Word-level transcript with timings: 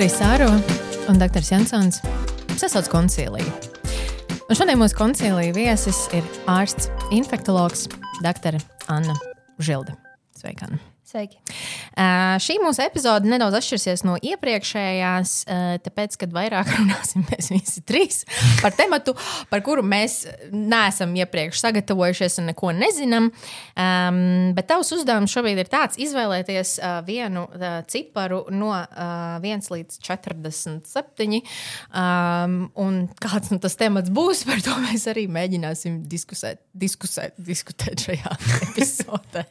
Dr. 0.00 0.16
Sāro 0.16 0.46
un 1.12 1.18
Dr. 1.20 1.44
Jansons 1.44 1.98
sasauc 2.56 2.86
koncīliju. 2.88 3.50
Un 4.48 4.56
šodien 4.56 4.80
mūsu 4.80 4.96
koncīlija 4.96 5.52
viesis 5.52 5.98
ir 6.16 6.24
ārsts, 6.48 6.88
infektologs 7.12 7.84
Dr. 8.24 8.56
Anna 8.88 9.12
Žilde. 9.60 9.92
Sveika! 10.40 10.70
Anna. 10.70 10.80
Sveiki. 11.04 11.36
Šī 12.40 12.56
mūsu 12.62 12.80
epizode 12.84 13.28
nedaudz 13.28 13.58
atšķirsies 13.58 14.04
no 14.08 14.14
iepriekšējās, 14.24 15.34
tāpēc, 15.84 16.16
ka 16.20 16.28
vairāk 16.32 16.70
runāsim 16.78 17.26
mēs 17.28 17.50
visi 17.52 17.82
trīs 17.84 18.22
par 18.62 18.72
tematu, 18.76 19.14
par 19.50 19.60
kuru 19.66 19.84
mēs 19.86 20.22
neesam 20.52 21.12
iepriekš 21.18 21.60
sagatavojušies 21.60 22.40
un 22.40 22.50
neko 22.52 22.72
nezinām. 22.76 23.28
Um, 23.30 24.20
bet 24.56 24.70
tavs 24.70 24.92
uzdevums 24.96 25.32
šobrīd 25.34 25.60
ir 25.60 25.70
tāds 25.72 26.00
izvēlēties 26.00 26.74
uh, 26.80 27.00
vienu 27.06 27.44
uh, 27.48 27.80
ciparu 27.90 28.42
no 28.54 28.72
uh, 28.72 29.36
1 29.42 29.68
līdz 29.74 30.00
47. 30.06 31.40
Um, 31.92 32.58
un 32.80 33.00
kāds 33.20 33.52
nu, 33.52 33.60
tas 33.62 33.76
temats 33.80 34.12
būs, 34.14 34.44
par 34.48 34.62
to 34.64 34.76
mēs 34.86 35.06
arī 35.10 35.26
mēģināsim 35.30 36.02
diskusēt, 36.10 36.62
diskusēt, 36.72 37.36
diskutēt 37.50 38.08
šajā 38.08 38.36
epizodē. 38.70 39.46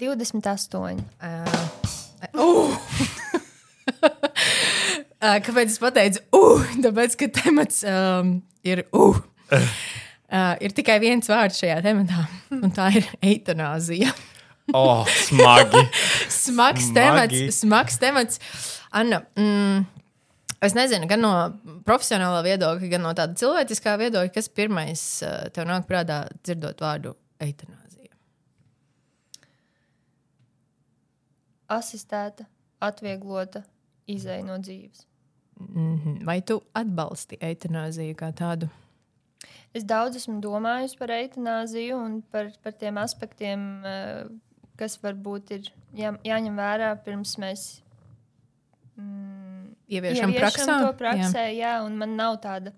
28. 0.00 1.04
Uh, 1.20 2.76
Uh, 5.20 5.36
kāpēc 5.44 5.68
es 5.68 5.76
pateicu, 5.76 6.20
uh, 6.32 6.62
tāpēc, 6.80 7.12
ka 7.20 7.26
temats 7.42 7.82
um, 7.84 8.38
ir, 8.64 8.86
uh, 8.96 9.18
uh, 9.52 10.54
ir 10.64 10.72
tikai 10.72 10.96
viens 11.02 11.28
vārds 11.28 11.58
šajā 11.60 11.74
tematā, 11.84 12.22
un 12.56 12.72
tā 12.72 12.86
ir 12.96 13.08
eitanāzija. 13.28 14.14
Oh, 14.72 15.04
smagi. 15.26 15.82
smags 16.46 16.86
Smagi. 16.88 16.94
temats, 16.96 17.58
smags 17.58 18.00
temats. 18.00 18.40
Anna, 18.96 19.20
mm, 19.36 19.84
es 20.64 20.78
nezinu, 20.78 21.04
gan 21.10 21.20
no 21.20 21.34
profesionālā 21.84 22.40
viedokļa, 22.48 22.88
gan 22.94 23.04
no 23.04 23.12
tāda 23.18 23.36
cilvēciskā 23.42 23.98
viedokļa, 24.00 24.32
kas 24.38 24.48
pirmais 24.48 25.04
uh, 25.26 25.50
tev 25.52 25.68
nāk 25.68 25.84
prātā 25.90 26.22
dzirdot 26.40 26.80
vārdu 26.80 27.12
eitanāzija. 27.44 27.79
Asistēta, 31.70 32.46
atvieglota, 32.82 33.62
izēja 34.10 34.44
no 34.46 34.58
dzīves. 34.58 35.06
Mhm. 35.60 36.24
Vai 36.24 36.40
tu 36.40 36.60
atbalsti 36.74 37.38
eitanāziju 37.40 38.16
kā 38.16 38.30
tādu? 38.32 38.70
Es 39.76 39.84
daudz 39.86 40.18
esmu 40.18 40.40
domājis 40.42 40.96
par 40.98 41.12
eitanāziju 41.14 41.98
un 42.00 42.16
par, 42.32 42.50
par 42.64 42.74
tiem 42.80 42.98
aspektiem, 43.00 43.60
eh, 43.86 44.24
kas 44.80 44.96
varbūt 44.98 45.52
ir 45.56 45.68
jā, 45.94 46.14
jāņem 46.26 46.56
vērā 46.58 46.90
pirms 47.04 47.36
mēs 47.38 47.66
mm, 48.96 49.76
Ieviešam 49.90 50.32
ieviešam 50.32 50.72
to 50.86 50.90
praksē. 50.98 51.46
Jā. 51.50 51.54
Jā, 51.60 51.72
un 51.86 51.96
man 52.00 52.16
nav 52.18 52.40
tāda 52.42 52.72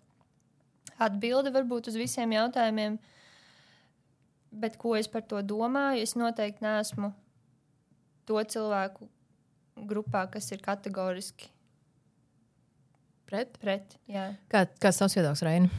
atbilde 0.99 1.53
varbūt 1.55 1.91
uz 1.93 1.97
visiem 1.99 2.35
jautājumiem. 2.35 2.99
Bet 4.53 4.77
ko 4.77 4.95
es 4.99 5.09
par 5.09 5.25
to 5.25 5.41
domāju? 5.41 6.03
Es 6.05 6.17
noteikti 6.19 6.65
neesmu 6.67 7.13
to 8.33 8.45
cilvēku 8.57 9.09
grupā, 9.89 10.27
kas 10.33 10.51
ir 10.53 10.65
kategoriski 10.65 11.53
Pret? 13.33 13.55
pret. 13.57 13.95
Jā. 14.13 14.27
Kā, 14.53 14.67
kāds 14.77 14.99
tavs 15.01 15.15
viedoklis, 15.17 15.41
Reini? 15.47 15.71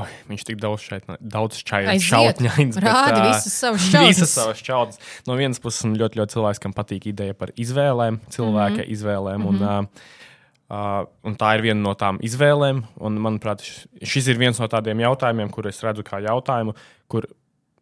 Oi, 0.00 0.06
viņš 0.30 0.44
tik 0.48 0.60
daudz 0.62 0.86
šeit, 0.86 1.04
daudz 1.20 1.58
šautņains. 1.60 2.78
bet, 2.78 2.80
rādi 2.80 3.18
ā, 3.18 3.26
visas 3.26 3.56
savas 3.60 3.84
šķautnes. 3.84 4.14
Visas 4.14 4.32
savas 4.38 4.62
šķautnes. 4.62 5.02
No 5.28 5.36
vienas 5.36 5.60
puses, 5.60 5.84
man 5.84 5.98
ļoti, 6.00 6.16
ļoti 6.22 6.36
cilvēks, 6.38 6.62
kam 6.64 6.72
patīk 6.76 7.10
ideja 7.10 7.36
par 7.36 7.52
izvēlēm, 7.60 8.22
cilvēka 8.32 8.78
mm. 8.78 8.86
-hmm. 8.86 8.94
izvēlēm. 8.96 9.44
Un, 9.50 9.60
uh, 9.60 10.16
uh, 10.72 11.02
un 11.28 11.36
tā 11.42 11.52
ir 11.58 11.66
viena 11.66 11.80
no 11.82 11.92
tām 12.00 12.22
izvēlēm. 12.24 12.80
Un, 13.04 13.20
manuprāt, 13.26 13.66
šis 14.00 14.32
ir 14.32 14.40
viens 14.40 14.62
no 14.62 14.70
tādiem 14.72 15.04
jautājumiem, 15.04 15.52
kur 15.52 15.68
es 15.68 15.82
redzu 15.84 16.06
kā 16.06 16.22
jautājumu, 16.24 16.72
kur 17.10 17.28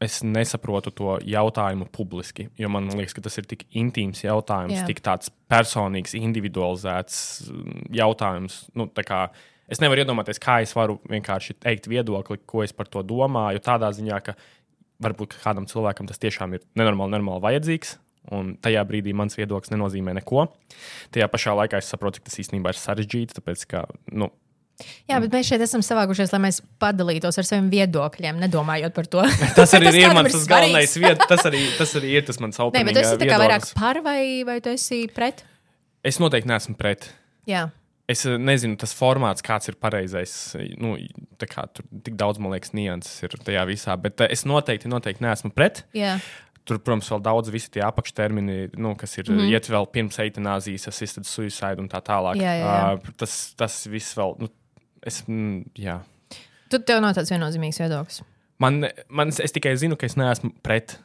es 0.03 0.21
nesaprotu 0.23 0.93
to 0.95 1.17
jautājumu 1.27 1.89
publiski. 1.95 2.49
Jo 2.59 2.71
man 2.73 2.89
liekas, 2.95 3.17
ka 3.17 3.25
tas 3.25 3.39
ir 3.41 3.49
tik 3.51 3.65
intīms 3.77 4.23
jautājums, 4.25 4.77
Jā. 4.79 4.87
Tik 4.89 5.03
tāds 5.05 5.33
personīgs, 5.51 6.15
individualizēts 6.19 7.21
mm, 7.51 7.89
jautājums. 7.99 8.61
Nu, 8.79 8.89
kā 8.95 9.27
es 9.67 9.83
nevaru 9.83 10.05
iedomāties, 10.05 10.41
kā 10.43 10.61
es 10.65 10.75
varu 10.79 11.01
vienkārši 11.11 11.59
teikt 11.59 11.91
viedokli, 11.91 12.39
ko 12.47 12.63
es 12.67 12.75
par 12.77 12.91
to 12.91 13.03
domāju. 13.07 13.63
Tādā 13.65 13.91
ziņā, 13.97 14.21
ka 14.25 14.37
varbūt 15.03 15.39
kādam 15.43 15.67
cilvēkam 15.71 16.11
tas 16.11 16.23
tiešām 16.23 16.55
ir 16.57 16.67
nenormāli, 16.79 17.17
nenormāli 17.17 17.47
vajadzīgs. 17.49 17.99
Un 18.35 18.53
tajā 18.61 18.83
brīdī 18.85 19.15
mans 19.17 19.39
viedoklis 19.39 19.73
nenozīmē 19.73 20.13
neko. 20.19 20.51
Tajā 21.15 21.31
pašā 21.33 21.55
laikā 21.57 21.81
es 21.81 21.89
saprotu, 21.89 22.21
ka 22.21 22.29
tas 22.29 22.39
īstenībā 22.43 22.75
ir 22.75 22.79
sarežģīti. 22.79 23.39
Tāpēc, 23.39 23.63
ka, 23.71 23.87
nu, 24.13 24.29
Jā, 25.11 25.19
bet 25.19 25.33
mēs 25.35 25.49
šeit 25.51 25.63
esam 25.65 25.83
savākušies, 25.83 26.31
lai 26.35 26.43
mēs 26.47 26.61
padalītos 26.83 27.41
ar 27.41 27.47
saviem 27.49 27.71
viedokļiem, 27.73 28.39
nedomājot 28.45 28.95
par 28.95 29.11
to. 29.11 29.25
tas 29.59 29.75
arī 29.75 29.91
Tas 29.91 29.99
ir 29.99 30.15
mans 30.15 30.37
ir 30.37 30.47
galvenais 30.51 30.95
vied, 31.03 31.25
tas 31.31 31.45
arī, 31.49 31.65
tas 31.79 31.97
arī 31.99 32.15
ir 32.21 32.29
tas 32.29 32.39
mans 32.43 32.59
Nē, 32.61 32.67
opening 32.69 32.91
bet 32.91 33.01
tu 33.01 33.03
esi 33.03 33.17
viedoklis. 33.17 33.43
vairāk 33.45 33.69
par 33.79 34.03
vai, 34.07 34.23
vai 34.47 34.61
tu 34.65 34.71
esi 34.75 35.03
pret? 35.15 35.45
Es 36.07 36.21
noteikti 36.23 36.51
neesmu 36.51 36.79
pret. 36.79 37.11
Jā. 37.49 37.69
Es 38.09 38.25
eh, 38.25 38.39
nezinu, 38.41 38.79
tas 38.81 38.95
formāts, 38.97 39.45
kāds 39.45 39.69
ir 39.69 39.77
pareizais. 39.81 40.33
Nu, 40.81 40.95
tā 41.41 41.49
kā 41.51 41.67
tur 41.75 41.85
tik 42.05 42.17
daudz, 42.19 42.41
man 42.41 42.55
liekas, 42.55 42.73
nianses 42.77 43.25
ir 43.27 43.37
tajā 43.45 43.65
visā. 43.69 43.97
Bet 44.01 44.25
eh, 44.25 44.33
es 44.33 44.47
noteikti, 44.49 44.89
noteikti 44.89 45.27
neesmu 45.27 45.53
pret. 45.57 45.85
Jā. 45.97 46.17
Tur, 46.69 46.81
protams, 46.85 47.09
vēl 47.13 47.21
daudz 47.25 47.53
visi 47.53 47.71
tie 47.73 47.83
apakštermini, 47.85 48.75
nu, 48.77 48.93
kas 49.01 49.17
ir 49.17 49.29
mm 49.29 49.39
-hmm. 49.39 49.53
iet 49.53 49.69
vēl 49.73 49.87
pirms 49.93 50.19
eitanāzijas, 50.25 50.89
assisted 50.89 51.25
suicide 51.25 51.81
un 51.81 51.89
tā 51.89 52.01
tālāk. 52.05 52.41
Jā, 52.41 52.55
jā, 52.61 52.65
jā. 52.65 52.93
Uh, 52.95 53.15
tas, 53.17 53.37
tas 53.57 53.87
viss 53.89 54.17
vēl. 54.17 54.37
Nu, 54.41 54.49
es, 55.09 55.23
mm, 55.27 55.63
jā. 55.81 55.99
Tu 56.69 56.81
tev 56.85 57.01
nav 57.05 57.15
tāds 57.17 57.33
viennozīmīgs 57.33 57.81
viedoklis. 57.81 58.23
man, 58.61 58.83
man, 59.09 59.33
es 59.33 59.55
tikai 59.55 59.75
zinu, 59.81 59.97
ka 59.97 60.07
es 60.09 60.17
neesmu 60.21 60.53
pret. 60.63 60.99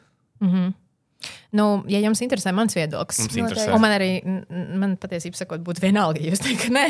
Nu, 1.54 1.66
ja 1.88 2.00
jums 2.04 2.20
interesē 2.20 2.52
mans 2.52 2.74
viedoklis, 2.76 3.22
Mums 3.24 3.36
interesē. 3.38 3.70
un 3.72 3.80
man 3.80 3.94
arī, 3.94 4.10
man 4.76 4.96
patiesībā 5.00 5.38
sakot, 5.38 5.62
būtu 5.64 5.80
vienalga, 5.86 6.20
ja 6.20 6.34
jūs 6.34 6.42
teikt, 6.44 6.66
ka 6.66 6.74
nē. 6.74 6.88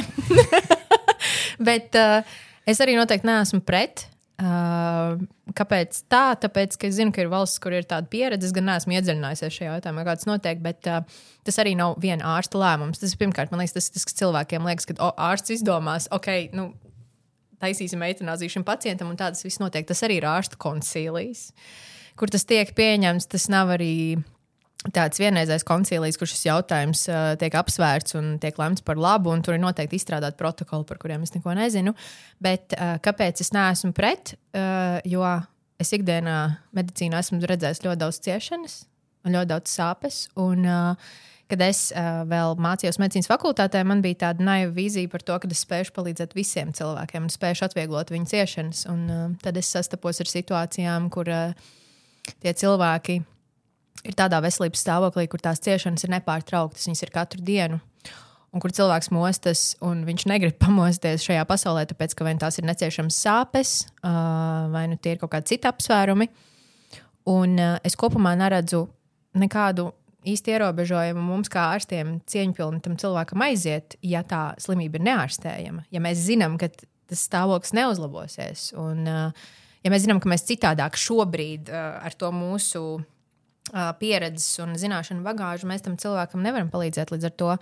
Bet 1.68 1.94
uh, 2.00 2.24
es 2.66 2.80
arī 2.82 2.96
noteikti 2.98 3.28
neesmu 3.28 3.60
pret. 3.66 4.08
Uh, 4.34 5.20
kāpēc 5.54 6.00
tā? 6.10 6.24
Tāpēc, 6.42 6.74
ka 6.80 6.88
es 6.88 6.96
zinu, 6.96 7.12
ka 7.14 7.22
ir 7.22 7.28
valsts, 7.30 7.60
kur 7.62 7.76
ir 7.76 7.86
tāda 7.86 8.08
pieredze. 8.10 8.48
Es 8.48 8.54
gan 8.56 8.66
neesmu 8.66 8.96
iedziļinājusies 8.96 9.54
šajā 9.60 9.76
jautājumā, 9.76 10.02
kāds 10.08 10.26
notiek, 10.26 10.58
bet 10.64 10.88
uh, 10.90 11.04
tas 11.46 11.60
arī 11.62 11.76
nav 11.78 11.94
viena 12.02 12.32
ārsta 12.34 12.58
lēmums. 12.58 12.98
Tas 12.98 13.14
ir 13.14 13.20
pirmkārt, 13.20 13.52
man 13.54 13.62
liekas, 13.62 13.76
tas, 13.76 13.92
tas 13.94 14.08
kas 14.08 14.18
cilvēkiem 14.18 14.66
liekas, 14.66 14.88
ka 14.90 14.96
o, 14.98 15.12
ārsts 15.28 15.54
izdomās, 15.60 16.08
ok, 16.10 16.32
nu, 16.56 16.72
taisīsim 17.62 18.02
eitanāziju 18.06 18.56
šim 18.56 18.66
pacientam, 18.66 19.10
un 19.12 19.18
tāds 19.20 19.44
viss 19.44 19.60
notiek. 19.62 19.86
Tas 19.88 20.04
arī 20.06 20.20
ir 20.20 20.28
ārsta 20.28 20.58
koncīlijas, 20.60 21.48
kur 22.20 22.32
tas 22.32 22.46
tiek 22.48 22.70
pieņemts. 22.76 23.28
Tas 23.32 23.48
nav 23.52 23.74
arī 23.76 23.94
tāds 24.94 25.20
vienreizējs 25.22 25.64
koncīlijas, 25.64 26.18
kur 26.20 26.28
šis 26.28 26.46
jautājums 26.48 27.06
uh, 27.08 27.32
tiek 27.40 27.54
apsvērts 27.56 28.18
un 28.20 28.34
tiek 28.42 28.58
lemts 28.60 28.84
par 28.84 29.00
labu, 29.00 29.32
un 29.32 29.44
tur 29.44 29.56
ir 29.56 29.62
noteikti 29.62 29.96
izstrādāti 30.00 30.40
protokoli, 30.40 30.84
par 30.88 31.00
kuriem 31.00 31.24
es 31.24 31.32
neko 31.36 31.56
nezinu. 31.56 31.94
Bet 32.44 32.76
uh, 32.76 32.96
kāpēc 33.04 33.40
es 33.44 33.54
neesmu 33.56 33.94
pret? 33.96 34.36
Uh, 34.52 34.98
jo 35.08 35.24
es 35.80 35.94
ikdienā 35.96 36.40
medicīnā 36.76 37.24
esmu 37.24 37.40
redzējis 37.48 37.86
ļoti 37.86 38.04
daudz 38.04 38.20
ciešanas 38.24 38.82
ļoti 39.32 39.50
daudz 39.50 39.72
sāpes. 39.72 40.24
Un, 40.40 40.66
uh, 40.68 41.14
Kad 41.54 41.62
es 41.62 41.92
uh, 41.94 42.24
vēl 42.26 42.56
mācījos 42.58 42.96
medicīnas 42.98 43.28
fakultātē, 43.30 43.84
man 43.86 44.00
bija 44.02 44.24
tāda 44.24 44.42
naiva 44.42 44.72
vīzija 44.74 45.06
par 45.12 45.22
to, 45.22 45.36
ka 45.38 45.46
es 45.54 45.60
spēju 45.62 45.92
palīdzēt 45.94 46.34
visiem 46.34 46.72
cilvēkiem 46.74 47.28
un 47.28 47.30
spēju 47.30 47.62
atvieglot 47.68 48.10
viņu 48.10 48.26
ciešanas. 48.32 48.80
Un, 48.90 49.04
uh, 49.06 49.28
tad 49.38 49.60
es 49.60 49.70
sastapos 49.70 50.18
ar 50.18 50.32
situācijām, 50.32 51.06
kur 51.14 51.30
uh, 51.30 51.54
tie 52.42 52.56
cilvēki 52.58 53.20
ir 54.02 54.18
tādā 54.18 54.42
veselības 54.42 54.82
stāvoklī, 54.82 55.28
kur 55.30 55.46
tās 55.46 55.62
ciešanas 55.62 56.02
ir 56.02 56.16
nepārtrauktas, 56.16 56.90
viņas 56.90 57.06
ir 57.06 57.14
katru 57.14 57.46
dienu. 57.46 57.78
Un 58.50 58.62
kur 58.62 58.74
cilvēks 58.74 59.14
mostas, 59.14 59.66
un 59.78 60.02
viņš 60.10 60.26
negrib 60.34 60.58
pamosties 60.64 61.22
šajā 61.22 61.46
pasaulē, 61.46 61.86
tāpēc 61.86 62.18
ka 62.18 62.26
vai 62.26 62.34
nu 62.34 62.42
tās 62.42 62.58
ir 62.58 62.66
neciešamas 62.66 63.24
sāpes, 63.28 63.76
uh, 64.02 64.66
vai 64.74 64.88
nu 64.90 64.98
tie 64.98 65.14
ir 65.14 65.22
kaut 65.22 65.38
kādi 65.38 65.54
citi 65.54 65.70
apsvērumi. 65.70 66.32
Un 67.30 67.60
uh, 67.62 67.76
es 67.86 67.94
kopumā 67.94 68.34
neredzu 68.42 68.88
nekādu 69.38 69.92
īsti 70.32 70.54
ierobežojumu 70.54 71.22
mums, 71.24 71.50
kā 71.52 71.68
ārstiem, 71.74 72.18
cieņpilnam 72.30 72.98
cilvēkam 73.00 73.44
aiziet, 73.46 73.98
ja 74.04 74.24
tā 74.26 74.52
slimība 74.62 75.00
ir 75.00 75.08
neārstējama. 75.10 75.86
Ja 75.94 76.02
mēs 76.04 76.22
zinām, 76.26 76.58
ka 76.60 76.70
tas 76.72 77.24
stāvoklis 77.28 77.74
neuzlabosies, 77.76 78.70
un 78.80 79.04
ja 79.08 79.92
mēs 79.92 80.06
zinām, 80.06 80.22
ka 80.22 80.30
mēs 80.32 80.46
citādāk 80.48 80.98
šobrīd 81.00 81.72
ar 81.74 82.16
to 82.18 82.30
mūsu 82.34 82.84
pieredzes 84.00 84.60
un 84.60 84.74
zināšanu 84.80 85.24
bagāžu 85.24 85.68
mēs 85.68 85.84
tam 85.84 85.96
cilvēkam 86.00 86.42
nevaram 86.44 86.68
palīdzēt. 86.72 87.12
Līdz 87.14 87.28
ar 87.30 87.36
to 87.40 87.52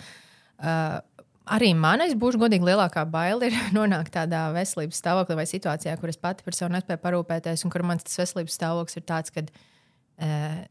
arī 1.52 1.72
man, 1.78 2.02
es 2.04 2.14
būšu 2.18 2.40
godīgi, 2.42 2.66
lielākā 2.66 3.04
baila 3.10 3.48
ir 3.48 3.56
nonākt 3.78 4.14
tādā 4.14 4.48
veselības 4.54 5.02
stāvoklī 5.02 5.38
vai 5.42 5.48
situācijā, 5.50 5.96
kur 6.00 6.12
es 6.12 6.20
pati 6.20 6.46
par 6.46 6.58
sevi 6.58 6.74
nespēju 6.76 7.02
parūpēties, 7.02 7.66
un 7.66 7.74
kur 7.74 7.86
mans 7.86 8.18
veselības 8.18 8.58
stāvoklis 8.58 8.98
ir 8.98 9.06
tāds, 9.08 9.34
ka 9.34 9.44
uh, 9.46 10.62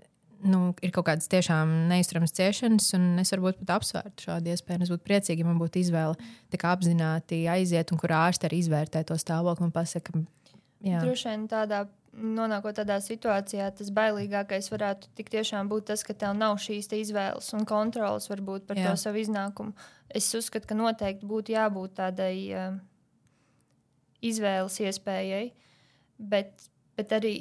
nu, 0.48 0.60
ir 0.82 0.94
kaut 0.96 1.08
kādas 1.10 1.30
tiešām 1.32 1.72
neizturamas 1.92 2.34
ciešanas, 2.38 2.92
un 2.98 3.22
es 3.22 3.34
varbūt 3.34 3.62
pat 3.62 3.78
apsvērtu 3.78 4.28
šādu 4.28 4.54
iespēju. 4.54 4.86
Es 4.86 4.92
būtu 4.94 5.08
priecīgi, 5.08 5.44
ja 5.44 5.48
man 5.48 5.62
būtu 5.62 5.82
izvēle 5.82 6.18
apzināti 6.72 7.44
aiziet, 7.52 7.94
un 7.94 8.02
kur 8.02 8.14
ārsti 8.16 8.50
arī 8.50 8.62
izvērtē 8.64 9.04
to 9.08 9.18
stāvokli 9.20 9.68
un 9.68 9.74
pasaka, 9.76 10.24
jā. 10.86 11.02
Droši 11.04 11.30
vien 11.30 11.48
tādā, 11.52 11.86
nonākot 12.12 12.76
tādā 12.82 12.98
situācijā, 13.04 13.70
tas 13.78 13.92
bailīgākais 13.96 14.70
varētu 14.74 15.12
tik 15.18 15.32
tiešām 15.34 15.70
būt 15.72 15.90
tas, 15.92 16.04
ka 16.04 16.16
tev 16.18 16.36
nav 16.38 16.58
šīs 16.62 16.92
izvēles 16.98 17.52
un 17.58 17.68
kontrolas 17.70 18.28
varbūt 18.32 18.68
par 18.68 18.80
Jā. 18.80 18.92
to 18.92 19.00
savu 19.00 19.22
iznākumu. 19.22 19.76
Es 20.10 20.28
uzskatu, 20.36 20.68
ka 20.68 20.76
noteikti 20.76 21.28
būtu 21.28 21.56
jābūt 21.56 21.96
tādai 22.02 22.36
uh, 22.52 22.76
izvēles 24.22 24.76
iespējai, 24.84 25.46
bet, 26.20 26.68
bet 27.00 27.16
arī 27.16 27.36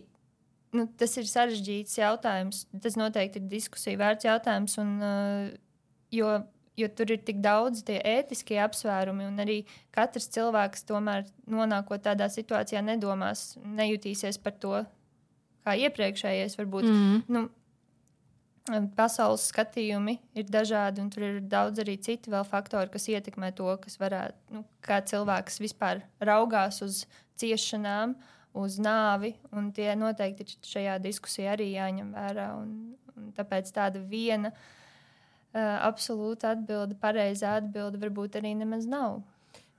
nu, 0.77 0.87
tas 1.01 1.17
ir 1.21 1.29
sarežģīts 1.31 1.99
jautājums. 1.99 2.65
Tas 2.83 2.97
noteikti 2.99 3.43
ir 3.43 3.51
diskusija 3.51 4.01
vērts 4.01 4.29
jautājums, 4.29 4.77
un, 4.83 4.97
uh, 5.03 5.53
jo, 6.15 6.33
jo 6.81 6.91
tur 6.97 7.15
ir 7.15 7.23
tik 7.27 7.43
daudz 7.45 7.85
tie 7.87 7.99
ētiskie 8.17 8.61
apsvērumi, 8.63 9.29
un 9.31 9.43
arī 9.43 9.61
katrs 9.95 10.31
cilvēks 10.35 10.87
tomēr 10.89 11.27
nonākot 11.51 12.05
tādā 12.07 12.31
situācijā 12.33 12.83
nedomās, 12.87 13.55
nejutīsies 13.65 14.41
par 14.43 14.59
to, 14.63 14.85
kā 15.67 15.77
iepriekšējais 15.87 16.59
varbūt. 16.61 16.91
Mm. 16.91 17.25
Nu, 17.31 17.49
Pasaules 18.95 19.49
skatījumi 19.51 20.19
ir 20.39 20.51
dažādi, 20.53 21.01
un 21.03 21.09
tur 21.11 21.25
ir 21.27 21.39
daudz 21.51 21.81
arī 21.83 21.97
citu 22.03 22.31
vēl 22.31 22.45
faktori, 22.47 22.91
kas 22.93 23.09
ietekmē 23.11 23.51
to, 23.57 23.71
kas 23.83 23.97
varētu, 23.99 24.37
nu, 24.55 24.63
kā 24.85 25.01
cilvēks 25.03 25.59
vispār 25.63 26.05
raugās 26.23 26.79
uz 26.85 27.01
ciešanām, 27.41 28.15
uz 28.55 28.79
nāvi. 28.83 29.35
un 29.53 29.71
Tie 29.73 29.93
noteikti 29.99 30.47
šajā 30.67 30.99
diskusijā 31.03 31.55
arī 31.57 31.73
jāņem 31.75 32.13
vērā. 32.17 32.49
Un, 32.61 32.95
un 33.17 33.33
tāpēc 33.37 33.71
tāda 33.77 34.01
viena 34.03 34.51
uh, 34.55 35.77
absolūta 35.87 36.55
atbilde, 36.57 36.97
pareizā 37.01 37.59
atbilde 37.61 38.01
varbūt 38.03 38.41
arī 38.41 38.57
nemaz 38.59 38.87
nav. 38.91 39.21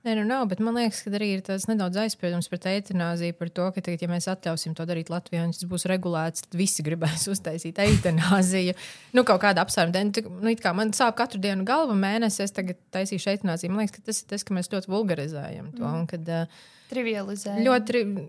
Nē, 0.02 0.16
nu 0.18 0.24
nav, 0.26 0.48
bet 0.50 0.58
man 0.58 0.74
liekas, 0.74 1.04
ka 1.04 1.12
arī 1.14 1.28
ir 1.36 1.42
tāds 1.46 1.68
nedaudz 1.70 1.94
aizspriedums 2.02 2.48
pret 2.50 2.64
eitanāziju, 2.66 3.36
par 3.38 3.52
to, 3.54 3.68
ka, 3.70 3.84
tagad, 3.86 4.00
ja 4.02 4.08
mēs 4.10 4.26
atļausim 4.32 4.74
to 4.74 4.82
darīt 4.88 5.12
Latvijā, 5.14 5.44
un 5.46 5.52
tas 5.54 5.62
būs 5.70 5.86
regulēts, 5.92 6.42
tad 6.48 6.56
visi 6.58 6.82
gribēs 6.82 7.28
uztaisīt 7.34 7.78
eitanāziju. 7.84 8.74
Nu, 9.14 9.22
kaut 9.28 9.38
kāda 9.44 9.62
apsvēruma 9.62 9.94
dēļ. 9.94 10.10
Nu, 10.26 10.42
Nu, 10.42 10.56
kā 10.58 10.72
man 10.74 10.90
sāp 10.96 11.14
katru 11.20 11.38
dienu 11.44 11.62
galva 11.68 11.94
mēnesi, 11.94 12.42
es 12.42 12.50
tagad 12.56 12.80
taisīšu 12.90 13.30
eitanāziju. 13.36 13.70
Man 13.70 13.84
liekas, 13.84 14.00
ka 14.00 14.08
tas 14.10 14.24
ir 14.24 14.30
tas, 14.34 14.42
ka 14.48 14.56
mēs 14.58 14.72
ļoti 14.74 14.90
vulgarizējam 14.90 15.70
to. 15.78 15.86
Un, 15.86 16.08
kad, 16.10 16.26
uh, 16.26 16.62
Trivializē. 16.90 17.60
ļoti. 17.62 17.94
ri- 18.00 18.28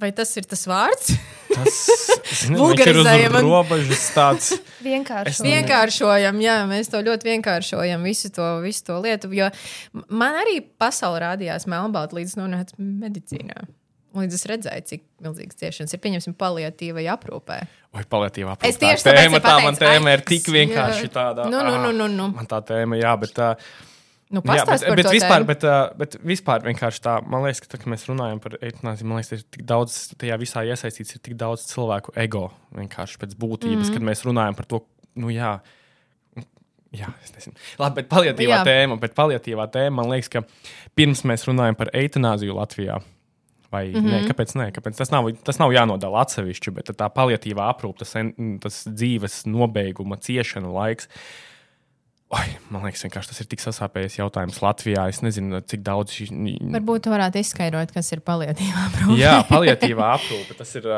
Vai 0.00 0.10
tas 0.16 0.32
ir 0.36 0.46
tas 0.50 0.64
vārds? 0.66 1.12
Tas 1.54 1.76
zinu, 2.40 2.56
ir 2.56 2.58
Vulgarizējam 2.58 3.36
un- 3.38 3.46
robežas 3.46 4.04
tāds. 4.14 4.48
vienkārši. 4.82 5.30
Es 5.30 5.40
Vienkāršojam, 5.44 6.40
jā, 6.42 6.56
mēs 6.70 6.90
to 6.90 6.98
ļoti 7.06 7.28
vienkāršojam, 7.30 8.02
visu 8.02 8.30
to, 8.34 8.48
visu 8.64 8.82
to 8.88 8.96
lietu. 9.04 9.30
Jo 9.36 9.50
man 10.08 10.34
arī 10.40 10.58
pasaule 10.82 11.20
rādījās 11.22 11.68
melnbalta 11.70 12.18
līdz 12.18 12.34
nonāca 12.40 12.74
medicīnā. 12.80 13.64
Līdz 14.14 14.34
es 14.38 14.44
redzēju, 14.46 14.82
cik 14.90 15.00
milzīgas 15.26 15.56
ciešanas 15.58 15.94
ir 15.96 16.00
pieņemsim 16.02 16.34
paliatīvai 16.38 17.06
aprūpē. 17.14 17.56
Vai 17.94 18.04
palietīvā 18.06 18.52
Es 18.62 18.76
aprūpē. 18.76 18.82
tieši 18.84 19.06
tāpēc 19.08 19.22
tēma, 19.22 19.38
arī 19.40 19.46
tā 19.46 19.54
man 19.64 19.74
tēma 19.80 20.12
ir 20.14 20.22
tik 20.26 20.44
vienkārši 20.54 21.08
jā. 21.08 21.14
tāda. 21.16 21.48
Nu, 21.50 21.62
nu, 21.66 21.80
nu, 21.82 21.90
nu, 21.98 22.06
nu. 22.10 22.28
Man 22.34 22.46
tā 22.50 22.60
tēma, 22.66 22.98
jā, 23.00 23.14
bet. 23.18 23.38
Uh, 23.38 23.54
Nu, 24.32 24.40
Jā, 24.46 24.64
bet, 24.64 24.82
bet, 24.96 25.06
vispār, 25.12 25.42
tēmu. 25.42 25.46
bet, 25.46 25.64
uh, 25.68 25.92
bet 26.00 26.14
vispār 26.24 26.62
vienkārši 26.64 27.00
tā, 27.04 27.18
man 27.28 27.44
liekas, 27.44 27.60
ka, 27.60 27.66
tā, 27.74 27.78
kad 27.82 27.86
mēs 27.92 28.06
runājam 28.08 28.40
par 28.40 28.56
eitanāziju, 28.60 29.04
man 29.06 29.20
liekas, 29.20 29.32
ir 29.36 29.42
tik 29.52 29.62
daudz, 29.68 29.98
tajā 30.18 30.38
visā 30.40 30.62
iesaistīts 30.64 31.14
ir 31.14 31.20
tik 31.22 31.36
daudz 31.38 31.66
cilvēku 31.68 32.14
ego 32.16 32.50
vienkārši 32.74 33.18
pēc 33.20 33.34
būtības, 33.36 33.84
mm 33.88 33.90
Mhm. 33.90 33.92
kad 33.94 34.02
mēs 34.02 34.24
runājam 34.24 34.56
par 34.56 34.66
to, 34.66 34.80
nu 35.16 35.28
jā. 35.28 35.60
Jā, 36.94 37.08
es 37.24 37.32
nezinu. 37.34 37.54
Labi, 37.82 37.94
bet 38.02 38.08
paliatīvā 38.08 38.60
Jā. 38.60 38.64
tēma, 38.64 38.96
bet 39.02 39.14
paliatīvā 39.18 39.64
tēma, 39.74 39.96
man 39.98 40.10
liekas, 40.12 40.28
ka 40.30 40.42
pirms 40.96 41.24
mēs 41.26 41.42
runājam 41.48 41.74
par 41.76 41.90
eitanāziju 41.92 42.54
Latvijā, 42.54 43.00
vai 43.72 43.88
mm 43.88 43.96
Mhm. 43.98 44.06
-hmm. 44.06 44.12
nē, 44.22 44.28
kāpēc 44.30 44.54
nē, 44.54 44.66
kāpēc 44.72 44.96
tas 44.96 45.10
nav, 45.10 45.26
tas 45.44 45.58
nav 45.58 45.70
jānodala 45.72 46.22
atsevišķi, 46.22 46.70
bet 46.74 46.86
tā 46.94 47.08
paliatīvā 47.10 47.66
aprūpe, 47.74 47.98
tas, 47.98 48.12
tas 48.60 48.84
dzīves 48.86 49.44
nobeiguma, 49.46 50.16
ciešanu 50.16 50.72
laiks. 50.72 51.08
Oi, 52.32 52.54
man 52.72 52.82
liekas, 52.86 53.04
tas 53.28 53.40
ir 53.42 53.46
tik 53.50 53.60
sasāpējis 53.60 54.16
jautājums 54.16 54.56
Latvijā. 54.64 55.04
Es 55.12 55.20
nezinu, 55.22 55.58
cik 55.68 55.82
daudz 55.84 56.14
šī. 56.16 56.54
Varbūt 56.72 57.04
tu 57.04 57.12
varētu 57.12 57.42
izskaidrot, 57.42 57.92
kas 57.94 58.08
ir 58.16 58.22
paliatīvā 58.24 58.86
aprūpe. 58.88 59.18
Jā, 59.20 59.34
paliatīvā 59.50 60.08
aprūpe. 60.16 60.56
Tas 60.56 60.72
ir. 60.80 60.88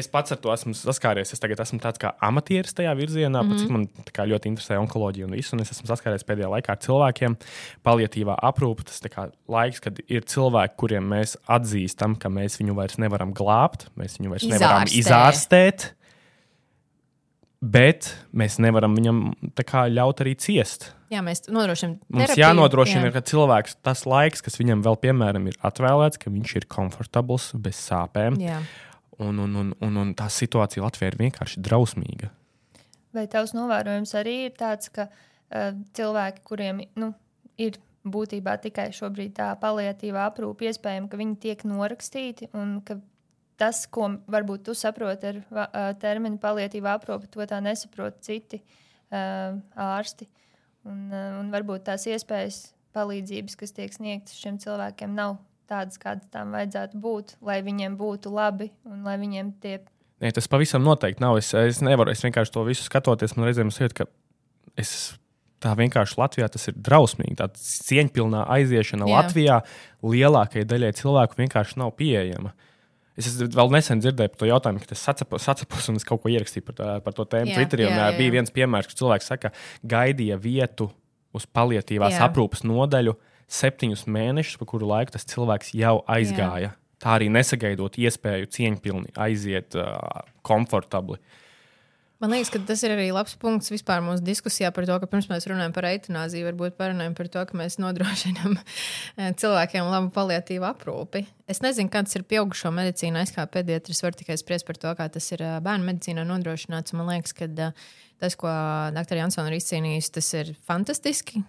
Es 0.00 0.08
pats 0.10 0.34
ar 0.34 0.40
to 0.40 0.54
esmu 0.54 0.72
saskāries. 0.78 1.34
Es 1.36 1.42
tagad 1.42 1.60
esmu 1.66 1.82
tāds 1.84 2.00
kā 2.00 2.14
amatieris 2.24 2.74
tajā 2.74 2.96
virzienā, 2.96 3.44
mm 3.44 3.52
-hmm. 3.52 3.60
cik 3.60 3.76
man 3.76 3.86
tā 4.08 4.16
kā 4.16 4.26
ļoti 4.32 4.50
interesē 4.54 4.80
onkoloģija 4.80 5.28
un 5.28 5.36
viss. 5.36 5.52
Un 5.52 5.60
es 5.60 5.70
esmu 5.76 5.86
saskāries 5.92 6.24
pēdējā 6.24 6.48
laikā 6.56 6.72
ar 6.72 6.82
cilvēkiem. 6.88 7.36
Paliatīvā 7.84 8.40
aprūpe 8.50 8.88
tas 8.88 9.04
ir 9.04 9.30
laiks, 9.48 9.80
kad 9.80 10.00
ir 10.08 10.24
cilvēki, 10.24 10.76
kuriem 10.76 11.04
mēs 11.04 11.36
atzīstam, 11.46 12.16
ka 12.18 12.28
mēs 12.28 12.58
viņu 12.58 12.74
vairs 12.74 12.98
nevaram 12.98 13.34
glābt, 13.34 13.86
mēs 13.96 14.18
viņu 14.18 14.30
vairs 14.30 14.48
nevaram 14.48 14.88
Izārstē. 14.88 14.98
izārstēt. 14.98 15.99
Bet 17.60 18.08
mēs 18.32 18.56
nevaram 18.62 18.94
viņam 18.96 19.18
tā 19.58 19.64
kā 19.68 19.84
ļaut 19.92 20.22
arī 20.24 20.32
ciest. 20.40 20.94
jā 21.12 21.20
mēs 21.24 21.44
nodrošinām. 21.52 21.98
Mums 22.08 22.38
jānodrošina, 22.40 23.02
jā. 23.02 23.10
jā. 23.10 23.14
ka 23.18 23.22
cilvēks 23.28 23.76
tas 23.84 24.06
laiks, 24.08 24.40
kas 24.46 24.56
viņam 24.56 24.84
vēl, 24.86 24.96
piemēram, 25.02 25.50
ir 25.50 25.58
atvēlēts, 25.68 26.20
ka 26.22 26.32
viņš 26.32 26.54
ir 26.56 26.66
komfortabls, 26.72 27.50
bez 27.60 27.82
sāpēm. 27.84 28.40
Jā. 28.40 28.62
Un, 29.20 29.42
un, 29.44 29.58
un, 29.60 29.74
un, 29.76 29.98
un 30.00 30.14
tā 30.16 30.30
situācija 30.32 30.86
Latvijā 30.86 31.12
ir 31.12 31.18
vienkārši 31.20 31.60
drausmīga. 31.60 32.30
Vai 33.12 33.26
tavs 33.28 33.52
novērojums 33.52 34.14
arī 34.16 34.36
ir 34.46 34.56
tāds, 34.56 34.88
ka 34.94 35.10
uh, 35.10 35.76
cilvēki, 35.98 36.44
kuriem 36.48 36.80
nu, 36.96 37.12
ir 37.60 37.76
būtībā 38.08 38.56
tikai 38.64 38.88
šobrīd 38.96 39.34
tā 39.36 39.50
paliatīvā 39.60 40.24
aprūpe, 40.30 40.70
iespējams, 40.70 41.10
ka 41.12 41.20
viņi 41.20 41.36
tiek 41.42 41.64
norakstīti 41.68 42.48
un 42.56 42.78
ka 42.86 42.96
tas, 43.60 43.84
ko 43.92 44.08
varbūt 44.30 44.64
tu 44.68 44.74
saproti 44.78 45.30
ar 45.30 45.94
terminu 46.00 46.40
paliatīvā 46.42 46.96
aprūpe, 46.98 47.28
to 47.30 47.44
tā 47.48 47.60
nesaprot 47.64 48.18
citi 48.24 48.62
uh, 48.62 49.58
ārsti. 49.76 50.28
Un, 50.88 51.06
uh, 51.12 51.38
un 51.42 51.52
varbūt 51.52 51.84
tās 51.90 52.06
iespējas 52.08 52.70
palīdzības, 52.96 53.56
kas 53.60 53.76
tiek 53.76 53.94
sniegtas 53.94 54.40
šiem 54.40 54.56
cilvēkiem, 54.62 55.12
nav 55.14 55.38
tādas, 55.70 56.00
kādas 56.00 56.26
tām 56.32 56.54
vajadzētu 56.56 56.98
būt, 57.00 57.36
lai 57.46 57.60
viņiem 57.66 57.94
būtu 58.00 58.32
labi 58.34 58.70
un 58.88 59.04
lai 59.06 59.16
viņiem 59.20 59.54
tie 59.62 59.78
Nē, 60.20 60.34
tas 60.36 60.50
pavisam 60.52 60.82
noteikti 60.84 61.22
nav. 61.24 61.38
Es, 61.40 61.54
es 61.56 61.78
nevaru, 61.80 62.12
es 62.12 62.20
vienkārši 62.20 62.52
to 62.52 62.60
visu 62.66 62.84
skatoties. 62.84 63.32
Man 63.38 63.46
reizēm 63.48 63.70
ir 63.72 63.94
ka 63.96 64.04
es 64.76 65.14
tā 65.64 65.72
vienkārši 65.78 66.18
Latvijā 66.20 66.48
tas 66.52 66.68
ir 66.68 66.76
drausmīgi. 66.76 67.38
Tā 67.38 67.48
cieņpilnā 67.56 68.42
aiziešana 68.56 69.08
Jā. 69.08 69.10
Jā. 69.10 69.22
Latvijā 69.22 69.56
lielākajai 70.04 70.66
daļai 70.68 70.92
cilvēku 71.00 71.40
vienkārši 71.40 71.80
nav 71.80 71.94
pieejama. 71.96 72.52
Es 72.52 72.69
es 73.26 73.36
vēl 73.54 73.70
nesen 73.74 74.00
dzirdēju 74.00 74.32
par 74.32 74.38
to 74.42 74.46
jautājumu, 74.48 74.80
kad 74.84 74.92
es 74.92 75.02
sacepu- 75.06 75.40
sacepos 75.42 75.88
un 75.92 75.96
es 75.96 76.04
kaut 76.04 76.22
ko 76.22 76.28
ierakstīju 76.32 76.64
par, 76.70 76.74
tā, 76.74 76.88
par 77.04 77.12
to 77.16 77.24
tēmu 77.24 77.50
Jā, 77.52 77.56
Twitterī. 77.58 77.86
jā, 77.86 77.92
ā, 77.92 78.10
jā. 78.12 78.18
Bija 78.18 78.30
viens 78.38 78.50
piemērs, 78.50 78.86
ka 78.90 78.94
cilvēks 79.00 79.30
saka, 79.32 79.52
gaidīja 79.86 80.38
vietu 80.40 80.90
uz 81.34 81.46
paliatīvās 81.46 82.16
Jā. 82.18 82.26
aprūpes 82.28 82.64
nodaļu 82.66 83.16
septiņus 83.50 84.06
mēnešus, 84.06 84.58
pa 84.58 84.64
kuru 84.70 84.86
laiku 84.90 85.12
tas 85.16 85.24
cilvēks 85.26 85.72
jau 85.74 86.00
aizgāja. 86.10 86.72
Tā 87.00 87.14
arī 87.16 87.30
nesagaidot 87.32 87.96
iespēju 87.96 88.46
cieņpilni 88.52 89.14
aiziet 89.16 89.74
uh, 89.74 90.22
komfortabli. 90.42 91.16
Man 92.20 92.34
liekas, 92.34 92.50
ka 92.52 92.60
tas 92.68 92.82
ir 92.84 92.92
arī 92.92 93.06
labs 93.16 93.32
punkts 93.40 93.70
vispār 93.72 94.02
mūsu 94.04 94.20
diskusijā 94.20 94.68
par 94.76 94.84
to, 94.84 94.96
ka 95.00 95.06
pirms 95.08 95.30
mēs 95.30 95.46
runājam 95.48 95.72
par 95.72 95.86
eitanāziju, 95.88 96.50
varbūt 96.50 96.74
parunājam 96.76 97.14
par 97.16 97.30
to, 97.32 97.44
ka 97.48 97.56
mēs 97.56 97.78
nodrošinām 97.80 98.58
eh, 98.60 99.30
cilvēkiem 99.40 99.88
labu 99.88 100.10
paliatīvu 100.12 100.66
aprūpi. 100.68 101.22
Es 101.48 101.62
nezinu, 101.64 101.88
kāds 101.92 102.12
ir 102.18 102.26
pieaugušo 102.28 102.74
medicīnā. 102.76 103.22
Es 103.24 103.32
kā 103.32 103.46
pediatrs 103.48 104.04
varu 104.04 104.20
tikai 104.20 104.36
spriest 104.36 104.68
par 104.68 104.76
to, 104.82 104.92
kā 104.98 105.08
tas 105.14 105.32
ir 105.32 105.46
eh, 105.46 105.56
bērnu 105.64 105.88
medicīnā 105.88 106.26
nodrošināts. 106.28 106.92
Man 106.98 107.08
liekas, 107.08 107.32
ka 107.40 107.48
eh, 107.48 107.88
tas, 108.20 108.36
ko 108.36 108.52
dr. 108.98 109.22
Jansona 109.22 109.48
ir 109.48 109.56
izcīnījusi, 109.56 110.14
tas 110.18 110.28
ir 110.36 110.52
fantastiski, 110.68 111.40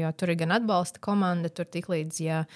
jo 0.00 0.12
tur 0.16 0.32
ir 0.32 0.38
gan 0.40 0.56
atbalsta 0.56 1.04
komanda, 1.04 1.52
tur 1.52 1.68
tik 1.68 1.90
līdz. 1.92 2.22
Ja, 2.24 2.46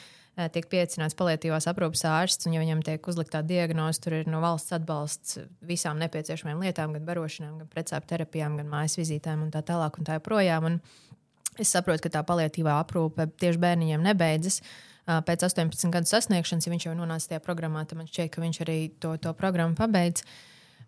tiek 0.53 0.67
pieaicināts 0.73 1.17
palietīvās 1.19 1.67
aprūpes 1.69 2.05
ārsts, 2.09 2.47
un, 2.49 2.55
ja 2.57 2.63
viņam 2.63 2.81
tiek 2.87 3.09
uzlikta 3.09 3.43
diagnoze, 3.45 4.01
tur 4.01 4.17
ir 4.17 4.31
no 4.31 4.41
valsts 4.45 4.73
atbalsts 4.73 5.43
visām 5.69 6.01
nepieciešamajām 6.01 6.63
lietām, 6.65 6.95
gan 6.97 7.05
barošanām, 7.09 7.59
gan 7.61 7.69
precēju 7.73 8.09
terapijām, 8.09 8.57
gan 8.61 8.71
mājas 8.73 8.97
vizītēm 9.01 9.45
un 9.45 9.51
tā 9.53 9.61
tālāk. 9.69 9.99
Un 10.01 10.09
tā 10.09 10.17
joprojām. 10.17 10.71
Un 10.71 11.61
es 11.61 11.75
saprotu, 11.75 12.07
ka 12.07 12.15
tā 12.17 12.25
palietīvā 12.29 12.79
aprūpe 12.81 13.29
tieši 13.43 13.61
bērniņiem 13.61 14.09
nebeidzas. 14.09 14.63
Ā, 15.05 15.19
Pēc 15.27 15.45
18 15.51 15.93
gadu 15.93 16.09
sasniegšanas, 16.09 16.67
ja 16.67 16.73
viņš 16.73 16.89
jau 16.89 16.97
nonāca 16.97 17.35
tajā 17.35 17.43
programmā, 17.45 17.85
tad 17.85 18.01
man 18.01 18.09
šķiet, 18.09 18.33
ka 18.33 18.45
viņš 18.45 18.63
arī 18.65 18.79
to, 19.03 19.17
to 19.21 19.35
programmu 19.37 19.77
pabeidz. 19.77 20.25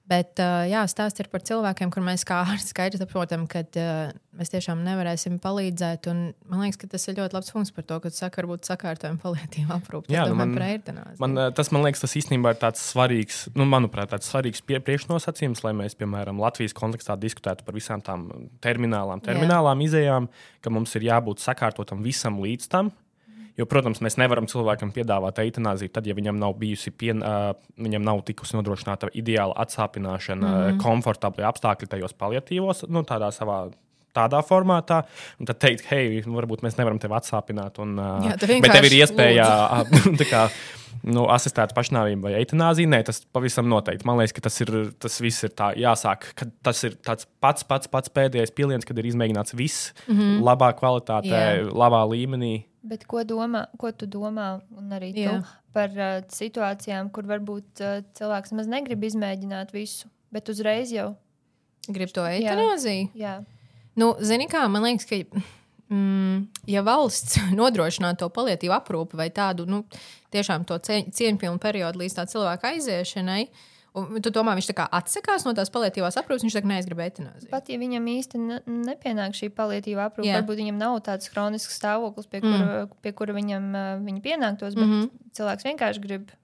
Bet 0.04 0.36
uh, 0.42 0.66
jā, 0.68 0.82
stāsts 0.90 1.22
ir 1.22 1.30
par 1.32 1.40
cilvēkiem, 1.48 1.88
kur 1.92 2.04
mēs 2.04 2.26
kā 2.28 2.42
ārsti 2.44 2.74
skaidri 2.74 3.00
saprotam, 3.00 3.46
ka 3.48 3.62
uh, 3.64 4.10
mēs 4.36 4.50
tiešām 4.52 4.82
nevarēsim 4.84 5.38
palīdzēt. 5.40 6.08
Un, 6.12 6.18
man 6.50 6.64
liekas, 6.64 6.76
ka 6.82 6.88
tas 6.92 7.06
ir 7.08 7.16
ļoti 7.18 7.36
labs 7.36 7.52
punkts 7.54 7.72
par 7.72 7.86
to, 7.88 7.98
ka 8.04 8.12
saka, 8.12 8.42
varbūt 8.42 8.68
sakārtojam 8.68 9.16
palietīvu 9.22 9.72
aprūpi. 9.78 10.12
Jā, 10.12 10.26
nu 10.28 10.36
man-. 10.36 10.52
Man, 11.22 11.38
eh, 11.40 11.48
tas, 11.56 11.70
man 11.74 11.86
liekas, 11.86 12.04
tas 12.04 12.16
īstenībā 12.20 12.52
ir 12.52 12.60
tāds 12.60 12.82
svarīgs, 12.84 13.44
nu, 13.56 13.64
manuprāt, 13.70 14.12
tāds 14.12 14.28
svarīgs 14.28 14.60
pie, 14.66 14.76
priekšnosacījums, 14.84 15.64
lai 15.64 15.72
mēs, 15.78 15.96
piemēram, 16.00 16.42
Latvijas 16.42 16.76
kontekstā 16.76 17.16
diskutētu 17.20 17.64
par 17.64 17.78
visām 17.78 18.04
tām 18.04 18.28
terminālām, 18.64 19.24
terminālām 19.24 19.86
izējām, 19.86 20.28
ka 20.60 20.74
mums 20.74 20.92
ir 20.98 21.08
jābūt 21.08 21.40
sakārtotam 21.44 22.04
visam 22.04 22.42
līdz 22.44 22.68
tam. 22.76 22.92
Jo, 23.54 23.68
protams, 23.70 24.00
mēs 24.02 24.16
nevaram 24.18 24.48
cilvēkam 24.50 24.90
piedāvāt 24.94 25.38
eitanāziju, 25.44 25.92
tad, 25.94 26.08
ja 26.10 26.16
viņam 26.18 26.40
nav 26.40 26.56
bijusi, 26.58 26.90
pien, 26.90 27.22
uh, 27.22 27.52
viņam 27.78 28.02
nav 28.02 28.24
tikusi 28.26 28.56
nodrošināta 28.58 29.12
ideāla 29.14 29.54
atsāpināšana, 29.62 30.42
mm 30.48 30.60
-hmm. 30.64 30.82
komfortabli 30.82 31.46
apstākļi 31.46 31.90
tajos 31.94 32.16
paliatīvos, 32.18 32.88
nu, 32.88 33.06
tādā 33.06 33.30
savā. 33.34 33.66
Tādā 34.14 34.44
formātā, 34.46 35.00
un 35.40 35.46
tad 35.46 35.58
teikt, 35.58 35.88
hei, 35.90 36.22
varbūt 36.22 36.60
mēs 36.62 36.76
nevaram 36.78 37.00
tevi 37.02 37.16
atsāpināt. 37.18 37.80
Un, 37.82 37.96
Jā, 37.98 38.36
tu 38.38 38.46
bet 38.46 38.70
tev 38.70 38.84
ir 38.86 38.94
iespēja 39.00 39.46
kā, 40.32 40.44
nu, 41.02 41.24
asistēt 41.34 41.74
pašnāvību 41.76 42.28
vai 42.28 42.34
eitanāziju. 42.40 42.90
Nē, 42.92 43.02
tas 43.08 43.24
pavisam 43.34 43.66
noteikti. 43.70 44.06
Man 44.06 44.20
liekas, 44.20 44.36
ka 44.36 44.44
tas, 44.46 44.60
ir, 44.64 44.70
tas 45.02 45.18
viss 45.20 45.42
ir 45.42 45.50
tā 45.58 45.72
jāsāk. 45.78 46.28
Tas 46.62 46.84
ir 46.86 46.94
tāds 46.94 47.26
pats, 47.42 47.66
pats, 47.68 47.90
pats 47.90 48.12
pēdējais 48.14 48.54
piliens, 48.54 48.86
kad 48.86 48.98
ir 48.98 49.10
izmēģināts 49.10 49.56
viss 49.58 49.92
mm 50.06 50.14
-hmm. 50.14 50.40
labā 50.46 50.70
kvalitātē, 50.78 51.42
Jā. 51.42 51.66
labā 51.72 52.04
līmenī. 52.08 52.54
Bet 52.84 53.06
ko, 53.08 53.22
domā, 53.24 53.64
ko 53.80 53.88
tu 53.96 54.04
domā, 54.10 54.58
un 54.76 54.90
arī 54.92 55.08
tu, 55.16 55.22
Jā. 55.24 55.38
par 55.72 55.94
uh, 55.96 56.18
situācijām, 56.28 57.08
kur 57.14 57.24
varbūt 57.30 57.80
uh, 57.80 58.02
cilvēks 58.18 58.52
maz 58.58 58.68
negrib 58.68 59.06
izmēģināt 59.08 59.72
visu, 59.72 60.10
bet 60.34 60.50
uzreiz 60.52 60.92
jau. 60.92 61.14
Gribu 61.88 62.12
to 62.16 62.26
eitanāziju. 62.28 63.08
Jā, 63.16 63.38
Nu, 63.96 64.14
zini, 64.18 64.48
kā 64.50 64.64
man 64.70 64.82
liekas, 64.82 65.06
ka. 65.06 65.20
Mm, 65.92 66.48
ja 66.66 66.80
valsts 66.82 67.36
nodrošinātu 67.60 68.24
to 68.24 68.28
palietīvu 68.34 68.74
aprūpi 68.74 69.18
vai 69.20 69.28
tādu 69.30 69.66
nu, 69.70 69.82
tiešām 70.34 70.64
to 70.66 70.78
cie- 70.82 71.04
cieņpilnu 71.14 71.60
periodu 71.62 72.00
līdz 72.02 72.16
tā 72.16 72.24
cilvēka 72.30 72.72
aiziešanai, 72.74 73.44
un 73.94 74.22
tu 74.24 74.32
domā, 74.34 74.56
viņš 74.58 74.68
tā 74.70 74.76
kā 74.78 74.86
atsakās 74.98 75.46
no 75.46 75.54
tās 75.56 75.70
palietīvās 75.74 76.18
aprūpes, 76.20 76.44
viņš 76.46 76.56
saka, 76.58 76.70
neaizgrib 76.70 77.02
eitanāziju. 77.04 77.50
pat 77.52 77.68
ja 77.70 77.80
viņam 77.80 78.08
īsti 78.14 78.40
ne, 78.42 78.60
nepienāk 78.90 79.36
šī 79.38 79.50
palietīva 79.54 80.08
aprūpe, 80.10 80.28
Jā. 80.28 80.40
varbūt 80.40 80.62
viņam 80.64 80.80
nav 80.80 80.98
tāds 81.06 81.30
kronisks 81.32 81.78
stāvoklis, 81.78 82.30
pie 82.30 82.42
kura, 82.42 82.64
mm. 82.64 82.96
pie 83.04 83.12
kura 83.16 83.36
viņam 83.36 83.68
uh, 83.70 83.92
viņa 84.02 84.24
pienāktos, 84.24 84.74
bet 84.74 84.86
mm. 84.86 84.96
-hmm. 84.96 85.28
cilvēks 85.38 85.68
vienkārši 85.70 86.02
grib. 86.02 86.34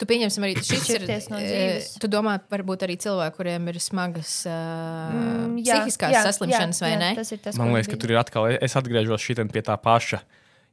Tu 0.00 0.06
pieņemsim 0.08 0.42
arī 0.42 0.58
šis 0.58 0.88
ir. 0.90 1.04
No 1.30 1.38
dzīves. 1.38 1.92
Tu 2.02 2.08
domā, 2.10 2.34
varbūt 2.50 2.82
arī 2.82 2.96
cilvēki, 2.98 3.36
kuriem 3.36 3.68
ir 3.70 3.78
smagas 3.78 4.40
uh, 4.50 5.52
Mm, 5.52 5.60
jā, 5.62 5.78
psihiskās 5.78 6.14
jā, 6.14 6.22
saslimšanas, 6.26 6.80
jā, 6.80 6.86
vai 6.86 6.92
jā, 6.92 7.00
ne? 7.02 7.10
Tas 7.18 7.32
ir 7.34 7.40
tas, 7.44 7.58
Man 7.60 7.72
liekas, 7.76 7.90
ka 7.92 7.98
tur 8.00 8.14
ir 8.14 8.20
atkal, 8.20 8.48
es 8.56 8.76
atgriežos 8.78 9.24
šitien 9.24 9.50
pie 9.52 9.62
tā 9.66 9.76
paša. 9.80 10.22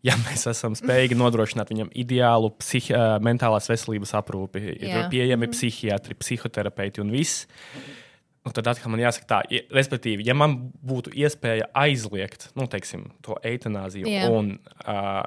Ja 0.03 0.13
mēs 0.15 0.45
esam 0.47 0.75
spējīgi 0.79 1.17
nodrošināt 1.19 1.73
viņam 1.73 1.89
ideālu 1.99 2.53
psihi, 2.61 2.93
uh, 2.95 3.17
mentālās 3.19 3.67
veselības 3.67 4.13
aprūpi, 4.15 4.61
ir 4.77 4.85
Jā. 4.87 5.01
pieejami 5.11 5.49
psihiatri, 5.51 6.15
psihoterapeiti 6.15 7.01
un 7.03 7.11
viss. 7.11 7.47
Un 8.47 8.53
tad 8.55 8.69
atkal 8.71 8.93
man 8.93 9.01
jāsaka, 9.03 9.27
tā, 9.27 9.39
i- 9.51 9.65
respektīvi, 9.75 10.23
ja 10.25 10.33
man 10.33 10.71
būtu 10.87 11.11
iespēja 11.11 11.67
aizliegt 11.75 12.47
nu, 12.55 12.63
teiksim, 12.71 13.09
to 13.21 13.35
eitanāziju, 13.43 14.07
Jā. 14.07 14.29
un, 14.31 14.53
uh, 14.87 15.23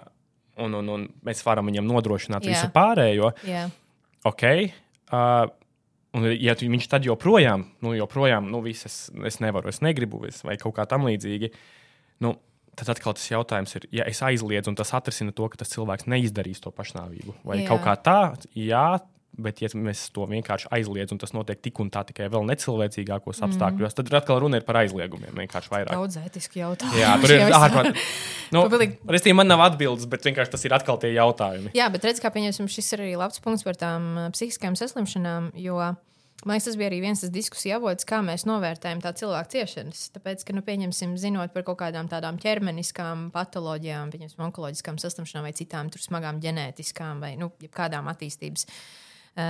un, 0.57 0.75
un, 0.81 0.89
un 0.89 1.05
mēs 1.29 1.45
varam 1.45 1.69
viņam 1.69 1.85
nodrošināt 1.93 2.41
Jā. 2.49 2.55
visu 2.55 2.71
pārējo, 2.73 3.29
Jā. 3.45 3.67
ok. 4.25 4.45
Uh, 5.13 5.51
un, 6.17 6.31
ja 6.41 6.55
tu- 6.57 6.65
viņš 6.73 6.89
tad 6.89 7.05
joprojām, 7.05 7.67
nu, 7.85 7.93
joprojām 7.93 8.49
nu, 8.51 8.63
viss, 8.65 8.87
es, 8.89 8.97
es 9.29 9.37
nevaru, 9.45 9.69
es 9.69 9.83
negribu, 9.85 10.25
es, 10.33 10.41
vai 10.49 10.57
kaut 10.57 10.75
kā 10.81 10.89
tam 10.89 11.05
līdzīgi, 11.05 11.53
nu, 12.25 12.33
tad 12.79 12.93
atkal 12.95 13.17
tas 13.17 13.29
jautājums 13.31 13.77
ir, 13.79 13.87
ja 14.01 14.07
es 14.09 14.23
aizliedzu, 14.25 14.73
un 14.73 14.79
tas 14.79 14.93
atrisina 14.97 15.35
to, 15.37 15.49
ka 15.53 15.61
tas 15.61 15.73
cilvēks 15.75 16.09
neizdarīs 16.11 16.63
to 16.65 16.73
pašnāvību, 16.75 17.39
vai 17.47 17.63
Jā. 17.63 17.73
kaut 17.73 17.85
kā 17.87 17.97
tā, 18.01 18.21
jā. 18.57 19.01
Bet, 19.33 19.63
ja 19.65 19.69
mēs 19.73 20.11
to 20.13 20.27
vienkārši 20.29 20.69
aizliedzam, 20.77 21.17
un 21.17 21.21
tas 21.23 21.31
notiek 21.33 21.57
tik 21.65 21.79
un 21.81 21.89
tā 21.89 22.03
tikai 22.05 22.27
vēl 22.29 22.45
necilvēcīgākos 22.51 23.39
mm. 23.39 23.47
apstākļos, 23.47 23.97
tad 23.97 24.11
atkal 24.19 24.43
runa 24.45 24.61
ir 24.61 24.67
par 24.67 24.83
aizliegumiem. 24.83 25.33
Vienkārši 25.41 25.73
vairāk. 25.73 25.95
Daudz 25.97 26.19
ētisku 26.21 26.61
jautājumu. 26.61 26.99
Jā, 27.01 27.15
tur 27.23 27.33
ir 27.39 27.55
ārprāt. 27.63 27.97
Nu. 28.53 28.67
Restīvi, 28.69 29.33
man 29.33 29.49
nav 29.49 29.63
atbildes, 29.65 30.05
bet 30.13 30.27
vienkārši 30.29 30.53
tas 30.53 30.67
ir 30.69 30.75
atkal 30.77 30.99
tie 31.01 31.15
jautājumi. 31.15 31.71
Jā, 31.73 31.87
bet 31.89 32.05
redz, 32.05 32.21
kā 32.21 32.29
pieņemsim, 32.35 32.69
šis 32.69 32.93
ir 32.93 33.07
arī 33.07 33.15
labs 33.17 33.41
punkts 33.41 33.65
par 33.65 33.81
tām 33.81 34.27
psihiskajām 34.37 34.77
saslimšanām. 34.77 35.47
Jo 35.57 35.79
man 36.45 36.57
liekas, 36.57 36.67
tas 36.69 36.77
bija 36.79 36.89
arī 36.91 36.99
viens 37.05 37.23
tas 37.23 37.31
diskusiju 37.33 37.77
avots, 37.77 38.07
kā 38.09 38.19
mēs 38.25 38.45
novērtējam 38.49 39.03
tā 39.05 39.13
cilvēka 39.19 39.53
ciešanas. 39.55 40.05
Tāpēc, 40.17 40.45
ka, 40.49 40.57
nu, 40.57 40.65
pieņemsim, 40.67 41.15
zinot 41.21 41.55
par 41.55 41.65
kaut 41.67 41.81
kādām 41.85 42.11
tādām 42.11 42.39
ķermeniskām 42.43 43.29
patoloģijām, 43.35 44.13
pieņemsim, 44.15 44.43
onkoloģiskām 44.49 45.01
saslimšanām 45.03 45.49
vai 45.49 45.55
citām 45.57 45.91
smagām 45.95 46.43
ģenētiskām 46.43 47.23
vai 47.23 47.35
nu, 47.41 47.53
kādām 47.75 48.11
attīstības 48.13 48.67
uh, 48.69 49.43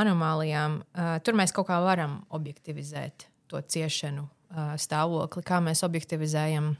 anomālijām, 0.00 0.80
uh, 0.82 1.16
tur 1.24 1.38
mēs 1.38 1.54
kaut 1.54 1.70
kā 1.70 1.80
varam 1.84 2.20
objektivizēt 2.34 3.28
to 3.52 3.60
ciešanu 3.74 4.24
uh, 4.26 4.72
stāvokli, 4.80 5.44
kā 5.46 5.62
mēs 5.64 5.84
objektivizējam 5.86 6.74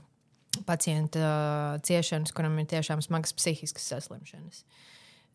pacienta 0.68 1.20
uh, 1.22 1.82
ciešanas, 1.86 2.34
kuram 2.36 2.58
ir 2.60 2.70
tiešām 2.72 3.04
smagas 3.04 3.36
psihiskas 3.38 3.86
saslimšanas. 3.94 4.64
Uh, 4.64 4.88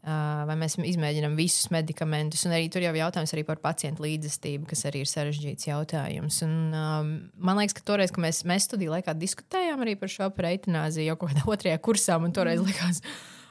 vai 0.08 0.56
mēs 0.60 0.78
izmēģinām 0.80 1.36
visus 1.38 1.68
medikamentus, 1.74 2.46
un 2.48 2.56
arī 2.56 2.70
tur 2.72 2.86
jau 2.86 2.94
ir 2.94 3.02
jautājums 3.02 3.34
arī 3.36 3.44
par 3.48 3.60
pacientu 3.64 4.06
līdzestību, 4.06 4.68
kas 4.70 4.86
arī 4.88 5.04
ir 5.04 5.10
sarežģīts 5.12 5.68
jautājums. 5.68 6.42
Un, 6.46 6.54
um, 6.72 7.10
man 7.36 7.60
liekas, 7.60 7.76
ka 7.78 7.84
toreiz, 7.88 8.14
kad 8.16 8.24
mēs, 8.24 8.44
mēs 8.48 8.70
studiju 8.70 8.94
laikā 8.96 9.16
diskutējām 9.20 9.84
arī 9.84 9.98
par 10.00 10.12
šo 10.14 10.30
eitanāziju, 10.32 11.10
jau 11.10 11.18
kaut 11.20 11.34
kādā 11.34 11.44
otrajā 11.56 11.82
kursā, 11.84 12.20
man 12.24 12.36
toreiz 12.36 12.64
likās. 12.64 13.04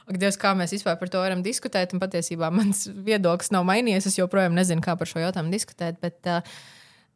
Ak, 0.07 0.15
Dievs, 0.17 0.39
kā 0.39 0.53
mēs 0.55 0.71
vispār 0.71 0.95
par 0.97 1.11
to 1.11 1.19
varam 1.19 1.43
diskutēt, 1.43 1.93
un 1.93 2.01
patiesībā 2.01 2.49
mans 2.53 2.85
viedoklis 2.87 3.51
nav 3.51 3.67
mainījies. 3.67 4.07
Es 4.07 4.17
joprojām 4.17 4.55
nezinu, 4.55 4.81
kā 4.85 4.95
par 4.97 5.09
šo 5.09 5.19
jautājumu 5.19 5.51
diskutēt. 5.51 5.99
Bet, 6.01 6.21
uh, 6.31 6.41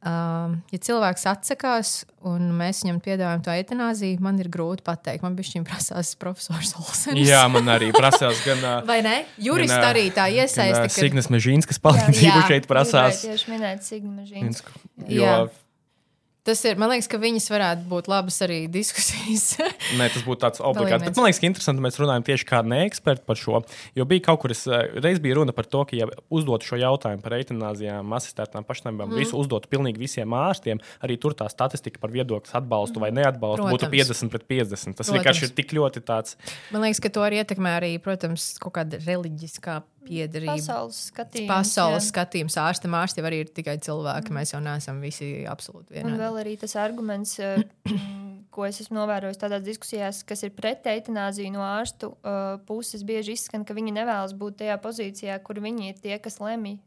ja 0.05 0.79
cilvēks 0.81 1.25
atsakās 1.29 1.89
un 2.25 2.47
mēs 2.57 2.79
viņam 2.83 2.97
piedāvājam 3.05 3.43
to 3.45 3.53
eitanāziju, 3.53 4.17
man 4.25 4.39
ir 4.41 4.49
grūti 4.53 4.81
pateikt. 4.85 5.21
Man 5.25 5.35
bija 5.37 5.51
šī 5.51 5.61
prasās 5.67 6.13
profesors 6.21 6.73
Olsens. 6.79 7.21
Jā, 7.21 7.43
man 7.53 7.69
arī 7.69 7.91
prasās 7.93 8.41
gan. 8.45 8.63
Vai 8.89 8.99
ne? 9.05 9.15
Jurists 9.41 9.75
gan, 9.77 9.87
arī 9.91 10.07
tā 10.09 10.25
gan, 10.25 10.33
ā, 10.33 10.45
iesaista. 10.45 10.83
ka- 10.87 10.95
Signas 10.95 11.29
Mežīnskas 11.33 11.81
palīdzību 11.85 12.45
šeit 12.49 12.69
prasās. 12.69 13.21
Tieši 13.27 13.53
minēt 13.53 13.85
Sigma 13.85 14.25
Žīnsku. 14.25 14.73
Jo, 15.07 15.21
Jā. 15.21 15.35
Tas 16.41 16.63
ir, 16.65 16.77
man 16.81 16.89
liekas, 16.89 17.05
ka 17.05 17.19
viņas 17.21 17.45
varētu 17.53 17.83
būt 17.85 18.07
labas 18.09 18.39
arī 18.41 18.63
diskusijas. 18.71 19.59
Nē, 19.99 20.07
tas 20.09 20.23
būtu 20.25 20.41
tāds 20.41 20.63
obligāts. 20.65 21.05
Bet 21.05 21.19
man 21.19 21.27
liekas, 21.27 21.39
ka 21.43 21.45
interesanti, 21.45 21.83
mēs 21.85 21.99
runājam 22.01 22.25
tieši 22.31 22.47
kā 22.49 22.63
neeksperti 22.65 23.27
par 23.29 23.37
šo. 23.37 23.61
Jo 23.97 24.07
bija 24.09 24.25
kaut 24.25 24.41
kur, 24.41 24.55
es, 24.55 24.63
eh, 24.65 24.89
reiz 25.05 25.21
bija 25.21 25.37
runa 25.37 25.53
par 25.53 25.69
to, 25.69 25.83
ka, 25.85 25.99
ja 25.99 26.09
uzdotu 26.33 26.71
šo 26.71 26.81
jautājumu 26.81 27.21
par 27.21 27.37
eitanāzijām, 27.37 28.15
asistētām 28.17 28.65
pašnāvībām, 28.65 29.13
mm. 29.13 29.21
visu 29.21 29.37
uzdotu 29.37 29.69
pilnīgi 29.69 30.01
visiem 30.01 30.33
ārstiem, 30.33 30.81
arī 31.05 31.19
tur 31.21 31.37
tā 31.37 31.45
statistika 31.53 32.01
par 32.01 32.09
viedokļu 32.15 32.57
atbalstu 32.57 33.05
vai 33.05 33.13
neatbalstu 33.13 33.67
Protams. 33.67 33.77
būtu 33.77 33.93
50 33.93 34.33
pret 34.33 34.49
50. 34.49 34.97
Tas 34.97 35.05
Protams. 35.05 35.13
vienkārši 35.19 35.45
ir 35.45 35.55
tik 35.61 35.77
ļoti 35.77 36.01
tāds. 36.09 36.39
man 36.73 36.87
liekas, 36.87 37.05
ka 37.05 37.13
to 37.13 37.21
arī 37.21 37.45
ietekmē 37.45 37.77
arī, 37.77 37.93
protams, 38.01 38.55
kaut 38.57 38.79
kāda 38.81 38.97
reliģiskā 39.05 39.83
piedarība. 40.07 40.55
Pasaules 40.57 40.99
skatījums. 41.11 41.49
Pasaules 41.51 42.05
jā. 42.05 42.09
skatījums, 42.09 42.57
ārstam, 42.61 42.97
ārsti 42.97 43.21
jau 43.21 43.27
arī 43.29 43.41
ir 43.45 43.51
tikai 43.55 43.77
cilvēki. 43.83 44.35
Mēs 44.35 44.53
jau 44.55 44.61
neesam 44.63 45.01
visi 45.03 45.31
absolūti 45.49 45.93
Un 45.93 45.97
vienādi. 45.99 46.19
vēl 46.23 46.39
arī 46.43 46.57
tas 46.61 46.75
arguments, 46.79 47.37
eh, 47.39 47.63
ko 48.53 48.67
es 48.67 48.81
esmu 48.83 48.99
novērojis 48.99 49.39
tādās 49.41 49.65
diskusijās, 49.65 50.23
kas 50.27 50.43
ir 50.47 50.53
pret 50.57 50.87
eitanāziju 50.91 51.53
no 51.55 51.63
ārstu 51.63 52.11
uh, 52.13 52.57
puses, 52.67 53.05
bieži 53.07 53.37
izskan, 53.37 53.63
ka 53.67 53.77
viņi 53.77 53.95
nevēlas 54.01 54.35
būt 54.37 54.61
tajā 54.63 54.77
pozīcijā, 54.83 55.37
kur 55.45 55.61
viņi 55.63 55.93
ir 55.93 56.01
tie, 56.03 56.17
kas 56.19 56.41
lemj. 56.43 56.79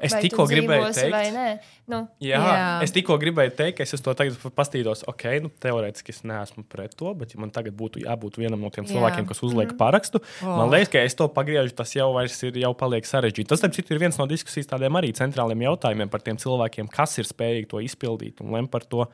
Es 0.00 0.14
vai 0.14 0.22
tikko 0.24 0.46
gribēju 0.50 0.88
teikt, 0.96 1.36
nē, 1.36 1.46
nu, 1.92 2.00
Jā, 2.22 2.40
Jā. 2.40 2.64
Es 2.86 2.94
tikko 2.94 3.18
gribēju 3.22 3.54
teikt, 3.58 3.78
ka 3.78 3.86
es 3.86 3.94
uz 3.96 4.02
to 4.04 4.14
tagad 4.18 4.38
paskatītos, 4.56 5.04
ok, 5.10 5.26
nu, 5.44 5.52
teorētiski 5.62 6.14
es 6.14 6.22
neesmu 6.28 6.66
pret 6.70 6.96
to, 6.98 7.12
bet 7.18 7.34
ja 7.34 7.42
man 7.42 7.52
tagad 7.54 7.76
būtu 7.78 8.02
jābūt 8.04 8.40
vienam 8.40 8.64
no 8.64 8.72
tiem 8.74 8.88
Jā. 8.88 8.94
cilvēkiem, 8.96 9.28
kas 9.30 9.44
uzliek 9.46 9.72
mm. 9.72 9.78
parakstu. 9.80 10.22
Oh. 10.40 10.56
Man 10.62 10.74
liekas, 10.74 10.92
ka 10.94 11.04
es 11.06 11.18
to 11.18 11.28
pagriežu, 11.32 11.74
tas 11.76 11.94
jau 11.96 12.10
vairs 12.16 12.36
ir, 12.48 12.60
jau 12.64 12.74
paliek 12.78 13.08
sarežģīti. 13.08 13.48
Tas, 13.52 13.62
starp 13.62 13.76
citu, 13.76 13.94
ir 13.94 14.02
viens 14.06 14.20
no 14.20 14.28
diskusijas 14.30 14.68
tādiem 14.72 15.00
arī 15.00 15.14
centrāliem 15.16 15.66
jautājumiem 15.68 16.12
par 16.12 16.24
tiem 16.26 16.40
cilvēkiem, 16.40 16.92
kas 16.92 17.18
ir 17.22 17.28
spējīgi 17.28 17.72
to 17.72 17.82
izpildīt 17.84 18.44
un 18.44 18.54
lem 18.56 18.70
par 18.70 18.84
to, 18.88 19.08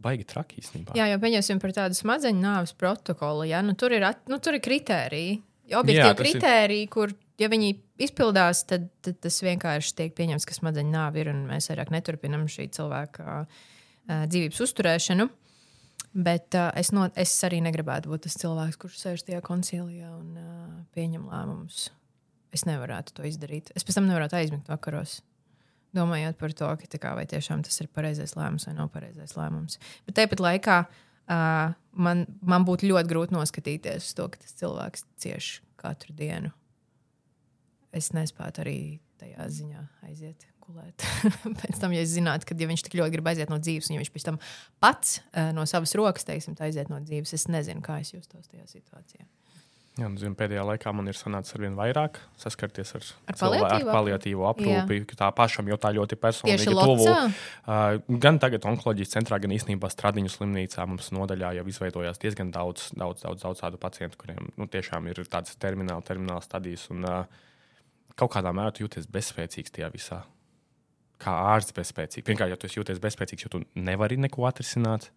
baigi 0.00 0.26
traki 0.28 0.60
īstenībā. 0.62 0.96
Jā, 0.98 1.08
jau 1.12 1.20
pieņemsim 1.22 1.60
par 1.62 1.74
tādu 1.76 1.98
smadzeņu 1.98 2.42
nāves 2.42 2.74
protokolu. 2.78 3.46
Ja? 3.50 3.62
Nu, 3.64 3.76
tur, 3.78 3.94
ir, 3.96 4.06
at- 4.10 4.22
nu, 4.30 4.40
tur 4.42 4.56
ir 4.56 4.64
kritēriji. 4.64 5.40
Jā, 5.70 5.80
Objektīvi 5.84 6.02
tas 6.02 6.18
ir- 6.18 6.24
kritēriji, 6.24 6.86
kur, 6.90 7.12
ja 7.40 7.48
viņi 7.50 7.74
izpildās, 8.06 8.64
tad, 8.68 8.88
tad 9.04 9.20
tas 9.24 9.40
vienkārši 9.44 9.94
tiek 9.98 10.16
pieņemts, 10.16 10.46
ka 10.48 10.56
smadzeņu 10.56 10.92
nāve 10.92 11.22
ir 11.22 11.32
un 11.32 11.44
mēs 11.48 11.70
vairāk 11.72 11.92
neturpinām 11.94 12.46
šī 12.50 12.68
cilvēka 12.76 13.26
uh, 13.42 13.62
dzīvības 14.30 14.60
uzturēšanu. 14.66 15.28
Bet 16.10 16.56
uh, 16.58 16.72
es, 16.78 16.90
no, 16.94 17.06
es 17.14 17.32
arī 17.46 17.60
negribētu 17.62 18.10
būt 18.10 18.26
tas 18.26 18.38
cilvēks, 18.40 18.78
kurš 18.82 18.98
sēž 18.98 19.24
tajā 19.28 19.40
koncilijā 19.46 20.10
un 20.16 20.38
uh, 20.40 20.70
pieņem 20.96 21.28
lēmumus. 21.30 21.88
Es 22.50 22.66
nevarētu 22.66 23.14
to 23.14 23.26
izdarīt. 23.28 23.70
Es 23.78 23.86
pēc 23.86 24.00
tam 24.00 24.08
nevarētu 24.10 24.40
aizmigt 24.40 24.70
vakaros. 24.70 25.20
domājot 25.94 26.36
par 26.38 26.52
to, 26.54 26.66
ka, 26.78 26.98
kā, 26.98 27.14
vai 27.18 27.26
tiešām 27.26 27.62
tas 27.66 27.80
ir 27.82 27.88
pareizais 27.94 28.36
lēmums 28.38 28.66
vai 28.66 28.74
nav 28.74 28.90
pareizais 28.94 29.36
lēmums. 29.38 29.78
Bet 30.06 30.18
tāpat 30.18 30.42
laikā 30.42 30.76
uh, 30.86 31.74
man, 31.94 32.26
man 32.42 32.66
būtu 32.66 32.90
ļoti 32.90 33.10
grūti 33.10 33.34
noskatīties 33.34 34.10
uz 34.10 34.14
to, 34.18 34.28
ka 34.30 34.38
tas 34.42 34.54
cilvēks 34.60 35.06
cieš 35.22 35.52
katru 35.80 36.14
dienu. 36.14 36.52
Es 37.96 38.12
nespētu 38.14 38.62
arī 38.64 38.78
tajā 39.20 39.48
ziņā 39.58 39.84
aiziet. 40.08 40.46
Gulēt. 40.70 41.02
pēc 41.62 41.80
tam, 41.82 41.94
ja 41.96 42.04
es 42.04 42.12
zinātu, 42.14 42.46
ka 42.46 42.54
ja 42.54 42.68
viņš 42.70 42.86
tik 42.86 42.94
ļoti 43.00 43.16
grib 43.16 43.26
aiziet 43.26 43.50
no 43.50 43.58
dzīves, 43.58 43.88
un 43.90 43.96
ja 43.96 44.04
viņš 44.04 44.12
pēc 44.14 44.26
tam 44.28 44.38
pats 44.82 45.18
uh, 45.18 45.50
no 45.56 45.66
savas 45.66 45.96
rokas, 45.98 46.28
teiksim, 46.28 46.54
aiziet 46.62 46.92
no 46.92 47.00
dzīves, 47.02 47.34
es 47.34 47.48
nezinu, 47.50 47.82
kā 47.82 47.98
es 48.04 48.14
justos 48.14 48.46
tajā 48.46 48.68
situācijā. 48.70 49.26
Jā, 49.98 50.06
nu, 50.06 50.16
zinu, 50.16 50.36
pēdējā 50.38 50.62
laikā 50.64 50.92
man 50.94 51.10
ir 51.10 51.16
sanācis 51.18 51.56
ar 51.56 51.64
vien 51.64 51.74
vairāk 51.76 52.20
saskarties 52.38 52.94
ar, 52.94 53.08
Ar 53.32 53.36
paliatīvo 53.90 54.46
aprūpi. 54.48 55.00
ka 55.10 55.18
Tā 55.18 55.30
pašam 55.34 55.66
jau 55.68 55.76
tā 55.82 55.90
ļoti 55.96 56.16
personīgi 56.20 56.70
tuvu. 56.70 57.08
Uh, 57.10 57.98
gan 58.22 58.38
tagad 58.40 58.64
onkoloģijas 58.70 59.16
centrā, 59.16 59.40
gan 59.42 59.52
īstenībā 59.58 59.90
Stradiņu 59.90 60.30
slimnīcā 60.32 60.86
mums 60.88 61.10
nodaļā 61.16 61.52
jau 61.58 61.66
izveidojās 61.74 62.22
diezgan 62.22 62.54
daudz, 62.54 62.92
daudz, 62.94 63.26
daudz, 63.26 63.42
daudz 63.42 63.64
tādu 63.66 63.82
pacientu, 63.82 64.22
kuriem 64.22 64.48
nu, 64.54 64.70
tiešām 64.70 65.10
ir 65.10 65.24
tādas 65.26 65.58
termināla, 65.60 66.06
termināla 66.06 66.46
stadijas. 66.46 66.86
Un, 66.94 67.04
uh, 67.04 67.49
kaut 68.18 68.32
kādā 68.34 68.52
mērā 68.56 68.72
jūties 68.82 69.08
bezspēcīgs 69.12 69.74
tajā 69.76 69.90
visā. 69.92 70.22
Kā 71.20 71.34
ārsts 71.52 71.76
bezspēcīgs. 71.76 72.24
Pirmkārt, 72.24 72.54
ja 72.54 72.58
tu 72.60 72.70
jūties 72.70 73.02
bezspēcīgs, 73.02 73.44
jo 73.44 73.52
tu 73.52 73.62
nevari 73.76 74.16
neko 74.20 74.46
atrisināt. 74.48 75.10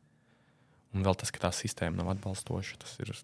Un 0.93 1.05
vēl 1.05 1.15
tas, 1.17 1.31
ka 1.33 1.47
tā 1.47 1.53
sistēma 1.55 2.01
nav 2.01 2.12
atbalstoša, 2.17 2.77
tas 2.83 2.93
ir 3.01 3.15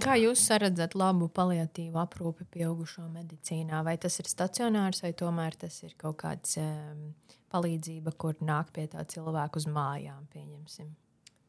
Kā 0.00 0.14
jūs 0.16 0.46
redzat 0.62 0.94
labu 0.96 1.26
paliatīvu 1.34 1.98
aprūpi 2.00 2.46
pieaugušo 2.54 3.02
medicīnā? 3.12 3.82
Vai 3.84 3.96
tas 4.00 4.16
ir 4.22 4.30
stacionārs, 4.30 5.02
vai 5.04 5.10
tomēr 5.12 5.58
tas 5.60 5.76
ir 5.82 5.92
kaut 6.00 6.20
kāds 6.22 6.56
um, 6.62 7.10
palīdzība, 7.52 8.14
kur 8.16 8.38
nāk 8.40 8.70
pie 8.76 8.86
tā 8.92 9.04
cilvēka 9.04 9.60
uz 9.60 9.66
mājām, 9.68 10.24
pieņemsim? 10.32 10.88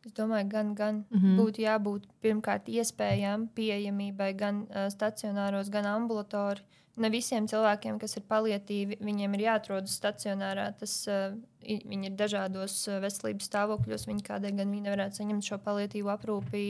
Es 0.05 0.13
domāju, 0.17 0.47
gan, 0.49 0.73
gan 0.75 1.03
mm. 1.09 1.17
-hmm. 1.19 1.37
būtu 1.37 1.61
jābūt 1.61 2.05
pirmkārt 2.25 2.69
iespējām, 2.69 3.47
pieejamībai 3.55 4.33
gan 4.37 4.63
uh, 4.63 4.87
stacionāros, 4.89 5.69
gan 5.69 5.85
ambulatori. 5.85 6.63
Ne 6.97 7.09
visiem 7.09 7.47
cilvēkiem, 7.47 7.99
kas 7.99 8.17
ir 8.17 8.23
paliatīvi, 8.27 8.97
viņiem 8.99 9.33
ir 9.37 9.41
jāatrodas 9.45 9.95
stacionārā. 9.95 10.71
Tas, 10.79 11.07
uh, 11.07 11.37
viņi 11.61 12.09
ir 12.09 12.15
dažādos 12.17 12.87
uh, 12.87 12.99
veselības 12.99 13.45
stāvokļos. 13.45 14.07
Viņi 14.07 14.25
kādēļ 14.29 14.57
gan 14.57 14.71
viņi 14.71 14.87
nevarētu 14.89 15.21
saņemt 15.21 15.45
šo 15.45 15.57
paliatīvu 15.57 16.09
aprūpi 16.09 16.63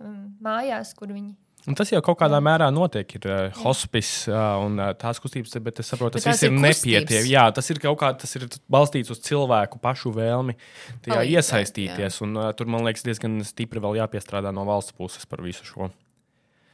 um, 0.00 0.36
mājās, 0.40 0.94
kur 0.96 1.12
viņi 1.12 1.36
Un 1.66 1.74
tas 1.74 1.90
jau 1.90 1.98
kaut 2.04 2.20
kādā 2.20 2.38
mērā 2.42 2.68
notiek. 2.70 3.10
Ir 3.18 3.24
uh, 3.26 3.56
hospice 3.64 4.30
uh, 4.30 4.60
un 4.62 4.78
uh, 4.78 4.92
tās 4.98 5.18
kustības, 5.22 5.56
bet 5.64 5.80
es 5.82 5.88
saprotu, 5.90 6.20
tas 6.20 6.28
viss 6.28 6.44
ir 6.46 6.52
ir 6.52 6.60
nepietiekami. 6.62 7.30
Jā, 7.32 7.48
tas 7.54 7.66
ir 7.72 7.80
kaut 7.82 7.98
kā 7.98 8.12
tas 8.14 8.38
ir 8.38 8.44
balstīts 8.70 9.10
uz 9.10 9.18
cilvēku 9.26 9.80
pašu 9.82 10.12
vēlmi 10.14 10.54
tajā 10.54 11.16
Palīdzēt, 11.16 11.32
iesaistīties. 11.32 12.18
Un, 12.22 12.36
uh, 12.38 12.52
tur, 12.54 12.70
man 12.70 12.86
liekas, 12.86 13.02
diezgan 13.08 13.40
stipri 13.46 13.82
vēl 13.82 13.98
jāpiestrādā 13.98 14.52
no 14.54 14.62
valsts 14.68 14.94
puses 14.94 15.26
par 15.26 15.42
visu 15.42 15.66
šo. 15.66 15.88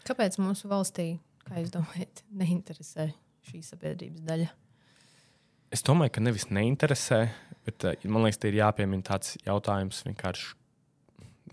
Kāpēc 0.05 0.37
mūsu 0.43 0.69
valstī, 0.69 1.07
kā 1.49 1.63
jūs 1.63 1.73
domājat, 1.73 2.21
neinteresē 2.43 3.09
šī 3.49 3.63
sabiedrības 3.65 4.27
daļa? 4.29 4.51
Es 5.73 5.87
domāju, 5.89 6.13
ka 6.19 6.27
nevis 6.27 6.51
neinteresē, 6.53 7.23
bet 7.65 7.89
uh, 7.89 7.97
man 8.05 8.27
liekas, 8.27 8.43
te 8.45 8.53
ir 8.53 8.61
jāpiemina 8.61 9.09
tāds 9.09 9.39
jautājums 9.47 10.05
vienkārši. 10.05 10.53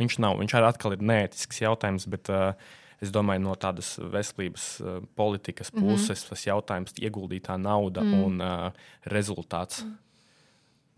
Viņš 0.03 0.19
nav, 0.23 0.35
viņš 0.43 0.59
arī 0.59 0.67
atkal 0.67 0.95
ir 0.95 1.07
neētisks 1.07 1.63
jautājums, 1.63 2.03
bet 2.11 2.27
uh, 2.35 2.51
es 3.01 3.13
domāju, 3.15 3.43
no 3.45 3.55
tādas 3.55 3.95
veselības 3.99 4.67
uh, 4.81 4.99
politikas 5.15 5.71
Mhm. 5.73 5.81
puses 5.81 6.25
tas 6.27 6.45
jautājums- 6.45 6.93
ieguldītā 7.05 7.57
nauda 7.59 8.01
mm. 8.01 8.23
un 8.25 8.41
uh, 8.41 8.71
rezultāts. 9.05 9.83
Mhm. 9.83 9.97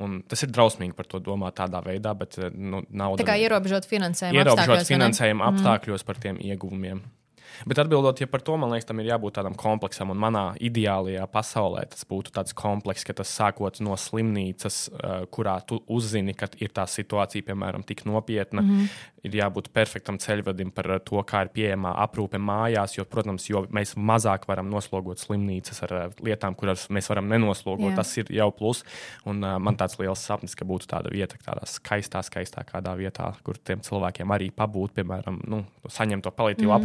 Un 0.02 0.24
tas 0.28 0.42
ir 0.42 0.50
drausmīgi 0.50 0.96
par 0.98 1.06
to 1.06 1.20
domāt 1.20 1.60
tādā 1.62 1.84
veidā, 1.86 2.18
bet 2.18 2.38
uh, 2.40 2.50
nu, 2.50 2.82
nauda 2.90 3.22
Tā 3.22 3.28
kā 3.28 3.38
ierobežot 3.38 3.86
finansējumu, 3.86 4.40
ierobežot 4.40 4.66
apstākļos, 4.66 4.90
vai 4.90 4.98
ne? 4.98 4.98
finansējuma 4.98 5.50
apstākļos 5.52 6.06
par 6.06 6.16
tiem 6.16 6.38
ieguvumiem. 6.42 7.04
Bet 7.68 7.80
atbildot 7.82 8.22
ja 8.22 8.28
par 8.28 8.44
to, 8.46 8.56
man 8.60 8.72
liekas, 8.74 8.88
tam 8.90 9.02
ir 9.02 9.12
jābūt 9.12 9.38
tādam 9.38 9.56
kompleksam. 9.60 10.12
Un 10.14 10.20
manā 10.22 10.44
ideālajā 10.64 11.26
pasaulē 11.32 11.86
tas 11.92 12.06
būtu 12.10 12.34
tāds 12.36 12.56
komplekss, 12.58 13.06
ka 13.08 13.16
tas 13.18 13.32
sākot 13.32 13.82
no 13.84 13.98
slimnīcas, 14.00 14.82
uh, 14.92 15.24
kurā 15.32 15.58
tu 15.68 15.82
uzzini, 15.92 16.36
ka 16.38 16.50
ir 16.62 16.74
tā 16.76 16.86
situācija, 16.90 17.46
piemēram, 17.48 17.86
tik 17.88 18.06
nopietna, 18.10 18.62
mm 18.62 18.70
-hmm. 18.70 18.88
ir 19.24 19.38
jābūt 19.42 19.70
perfektam 19.74 20.18
ceļvedim 20.18 20.72
par 20.72 20.92
uh, 20.92 21.00
to, 21.00 21.22
kā 21.24 21.44
ir 21.46 21.50
pieejama 21.54 21.94
aprūpe 22.06 22.38
mājās. 22.38 22.98
Jo, 22.98 23.06
protams, 23.06 23.50
jo 23.50 23.66
mēs 23.70 23.96
mazāk 23.96 24.48
varam 24.48 24.70
noslogot 24.70 25.20
slimnīcas 25.20 25.84
ar 25.84 25.94
uh, 25.94 26.14
lietām, 26.24 26.56
kuras 26.56 26.90
mēs 26.90 27.10
varam 27.10 27.28
nenoslogot, 27.28 27.92
Jā. 27.92 27.96
tas 27.96 28.18
ir 28.18 28.26
jau 28.30 28.52
plus. 28.52 28.84
Un, 29.26 29.44
uh, 29.44 29.60
man 29.60 29.76
tāds 29.76 30.00
liels 30.00 30.26
sapnis, 30.26 30.56
ka 30.56 30.66
būtu 30.66 30.88
tāda 30.88 31.12
vieta, 31.12 31.38
tādā 31.46 31.66
skaistā, 31.66 32.22
skaistā 32.24 32.64
kādā 32.64 32.96
vietā, 32.98 33.34
kur 33.44 33.58
tiem 33.58 33.80
cilvēkiem 33.80 34.32
arī 34.32 34.52
pabūt, 34.52 34.94
piemēram, 34.94 35.42
nu, 35.48 35.66
saņemt 35.88 36.24
to 36.24 36.32
palīdzību 36.32 36.72
mm. 36.72 36.76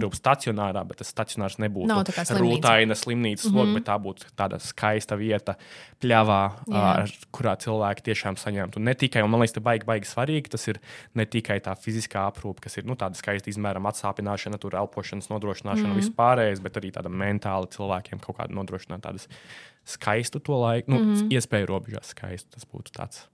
Aprūpi 0.57 0.67
stacionārā, 0.67 0.85
bet 0.87 1.01
tas 1.01 1.11
stacionārs 1.13 1.59
nebūtu 1.61 1.89
Nav 1.89 2.05
slimnīca. 2.07 2.39
rūtaina 2.41 2.95
slimnīcas 2.95 3.47
mm 3.47 3.53
-hmm. 3.53 3.59
loga, 3.59 3.75
bet 3.75 3.87
tā 3.87 3.97
būtu 4.01 4.31
tāda 4.37 4.59
skaista 4.59 5.17
vieta, 5.17 5.57
pļavā, 6.01 6.43
ar, 6.73 7.11
kurā 7.33 7.57
cilvēki 7.57 8.03
tiešām 8.03 8.37
saņemtu. 8.37 8.81
Ne 8.81 8.95
tikai, 8.95 9.23
un 9.23 9.31
man 9.31 9.41
liekas, 9.41 9.55
tas 9.55 9.63
baigi, 9.63 9.85
baigi 9.87 10.07
svarīgi, 10.07 10.49
tas 10.51 10.69
ir 10.69 10.81
ne 11.15 11.27
tikai 11.27 11.61
tā 11.61 11.77
fiziskā 11.77 12.27
aprūpe, 12.31 12.61
kas 12.61 12.77
ir 12.77 12.85
nu, 12.85 12.95
tāda 12.95 13.15
skaista 13.15 13.51
izmērama 13.51 13.91
atsāpināšana, 13.91 14.59
tur 14.59 14.75
elpošanas 14.75 15.29
nodrošināšana, 15.29 15.89
mm 15.89 15.93
-hmm. 15.93 16.03
vispārējais, 16.03 16.61
bet 16.61 16.77
arī 16.77 16.93
tāda 16.93 17.09
mentāli 17.09 17.67
cilvēkiem 17.71 18.21
kaut 18.21 18.37
kāda 18.37 18.53
nodrošināt 18.53 19.01
tādas 19.03 19.29
skaistu 19.85 20.41
to 20.41 20.61
laiku, 20.61 20.91
nu, 20.91 20.99
mm 20.99 21.15
-hmm. 21.15 21.29
iespēju 21.31 21.67
robežās 21.67 22.07
skaistu. 22.11 22.51
Tas 22.51 22.67
būtu 22.67 22.91
tāds, 22.93 23.27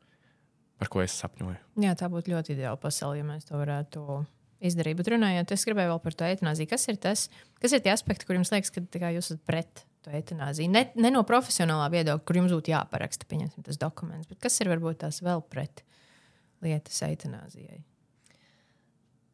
par 0.78 0.88
ko 0.88 1.02
es 1.02 1.22
sapņoju. 1.22 1.56
Jā, 1.76 1.94
tā 1.94 2.08
būtu 2.08 2.30
ļoti 2.30 2.52
ideāla 2.52 2.76
pasaule, 2.76 3.18
ja 3.18 3.24
mēs 3.24 3.44
to 3.44 3.56
varētu 3.56 4.24
izdarīt. 4.62 4.98
Bet 4.98 5.11
runājot, 5.12 5.55
es 5.55 5.64
gribēju 5.68 5.92
vēl 5.92 6.03
par 6.05 6.16
to 6.18 6.27
eitanāziju. 6.29 6.70
Kas 6.70 6.88
ir 6.90 6.98
tas, 7.03 7.27
kas 7.62 7.75
ir 7.75 7.83
tie 7.85 7.92
aspekti, 7.94 8.27
kur 8.29 8.38
jums 8.38 8.53
liekas, 8.55 8.72
ka 8.75 8.85
kā, 8.94 9.12
jūs 9.16 9.33
esat 9.33 9.42
pret 9.48 9.85
to 10.05 10.12
eitanāziju? 10.14 10.70
Ne, 10.72 10.85
ne 10.98 11.12
no 11.14 11.25
profesionālā 11.29 11.88
viedokļa, 11.94 12.27
kur 12.29 12.40
jums 12.40 12.55
būtu 12.55 12.75
jāparaksta 12.75 13.29
pieņemsim, 13.31 13.66
tas 13.66 13.81
dokuments, 13.81 14.31
bet 14.31 14.40
kas 14.42 14.61
ir 14.62 14.70
varbūt 14.72 15.03
tās 15.05 15.22
vēl 15.25 15.44
pret 15.53 15.85
lietas 16.62 17.03
eitanāzijai? 17.07 17.83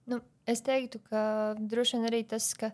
Nu, 0.09 0.23
es 0.49 0.65
teiktu, 0.65 1.01
ka 1.11 1.23
droši 1.61 1.99
vien 1.99 2.09
arī 2.09 2.23
tas, 2.29 2.51
ka 2.57 2.73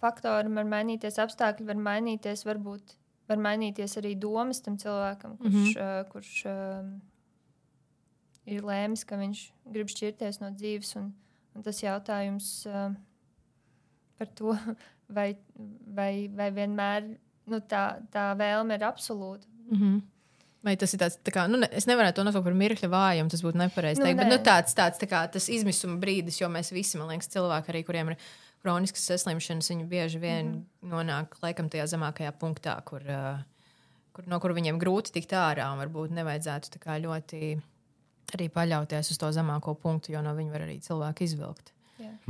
faktori 0.00 0.52
var 0.52 0.68
mainīties, 0.68 1.20
apstākļi 1.22 1.68
var 1.68 1.80
mainīties, 1.80 2.44
varbūt 2.48 2.96
var 3.30 3.40
mainīties 3.40 3.96
arī 4.00 4.16
domas 4.18 4.60
tam 4.64 4.76
cilvēkam, 4.80 5.38
kurš, 5.40 5.54
mm 5.54 5.64
-hmm. 5.64 6.00
uh, 6.00 6.08
kurš 6.12 6.44
uh, 6.50 6.90
ir 8.50 8.66
lēmis, 8.66 9.04
ka 9.06 9.16
viņš 9.20 9.42
grib 9.72 9.88
šķirties 9.92 10.40
no 10.42 10.50
dzīves. 10.50 10.96
Un, 11.00 11.12
un 11.54 11.66
tas 11.66 11.82
jautājums 11.82 12.52
uh, 12.70 12.92
par 14.18 14.30
to, 14.38 14.54
vai, 15.16 15.34
vai, 15.96 16.12
vai 16.36 16.50
vienmēr 16.54 17.10
nu, 17.50 17.60
tā, 17.68 17.84
tā 18.12 18.30
vēlme 18.38 18.78
ir 18.78 18.86
absolūta. 18.86 19.46
Mm 19.70 19.78
-hmm. 19.78 20.00
Vai 20.60 20.76
tas 20.76 20.92
ir 20.92 21.00
tāds, 21.00 21.16
tā 21.24 21.32
kā, 21.32 21.46
nu, 21.48 21.56
ne, 21.56 21.68
es 21.72 21.86
nevaru 21.88 22.12
to 22.12 22.24
nosaukt 22.24 22.44
par 22.44 22.54
mirkļa 22.54 22.88
vājumu, 22.92 23.30
tas 23.30 23.42
būtu 23.42 23.56
nepareizi 23.56 24.00
Nu, 24.00 24.06
teikt, 24.06 24.18
bet 24.18 24.28
nu, 24.28 24.36
tāds, 24.44 24.74
tāds 24.76 25.00
tā 25.00 25.06
kā, 25.08 25.22
tas 25.32 25.48
izmisuma 25.48 25.96
brīdis, 25.96 26.40
jo 26.40 26.48
mēs 26.48 26.72
visi, 26.72 26.98
man 26.98 27.08
liekas, 27.08 27.28
cilvēki, 27.32 27.72
arī, 27.72 27.84
kuriem 27.84 28.10
ir 28.10 28.16
kroniskas 28.60 29.06
saslimšanas, 29.06 29.70
viņi 29.70 29.86
bieži 29.88 30.18
vien 30.18 30.46
mm 30.46 30.66
-hmm. 30.82 30.90
nonāk 30.90 31.26
laikam 31.42 31.68
tajā 31.68 31.86
zemākajā 31.86 32.32
punktā, 32.32 32.76
kur, 32.84 33.00
uh, 33.00 33.40
kur, 34.12 34.26
no 34.26 34.40
kur 34.40 34.52
viņiem 34.52 34.78
grūti 34.78 35.12
tikt 35.12 35.32
ārā 35.32 35.72
un 35.72 35.78
varbūt 35.78 36.10
nevajadzētu 36.10 36.68
tā 36.76 36.78
kā 36.78 37.00
ļoti 37.00 37.62
arī 38.36 38.48
paļauties 38.52 39.12
uz 39.12 39.20
to 39.20 39.30
zemāko 39.34 39.74
punktu, 39.74 40.14
jo 40.14 40.22
no 40.24 40.34
viņa 40.36 40.56
var 40.56 40.66
arī 40.68 40.80
cilvēki 40.84 41.28
izvilkt. 41.28 41.74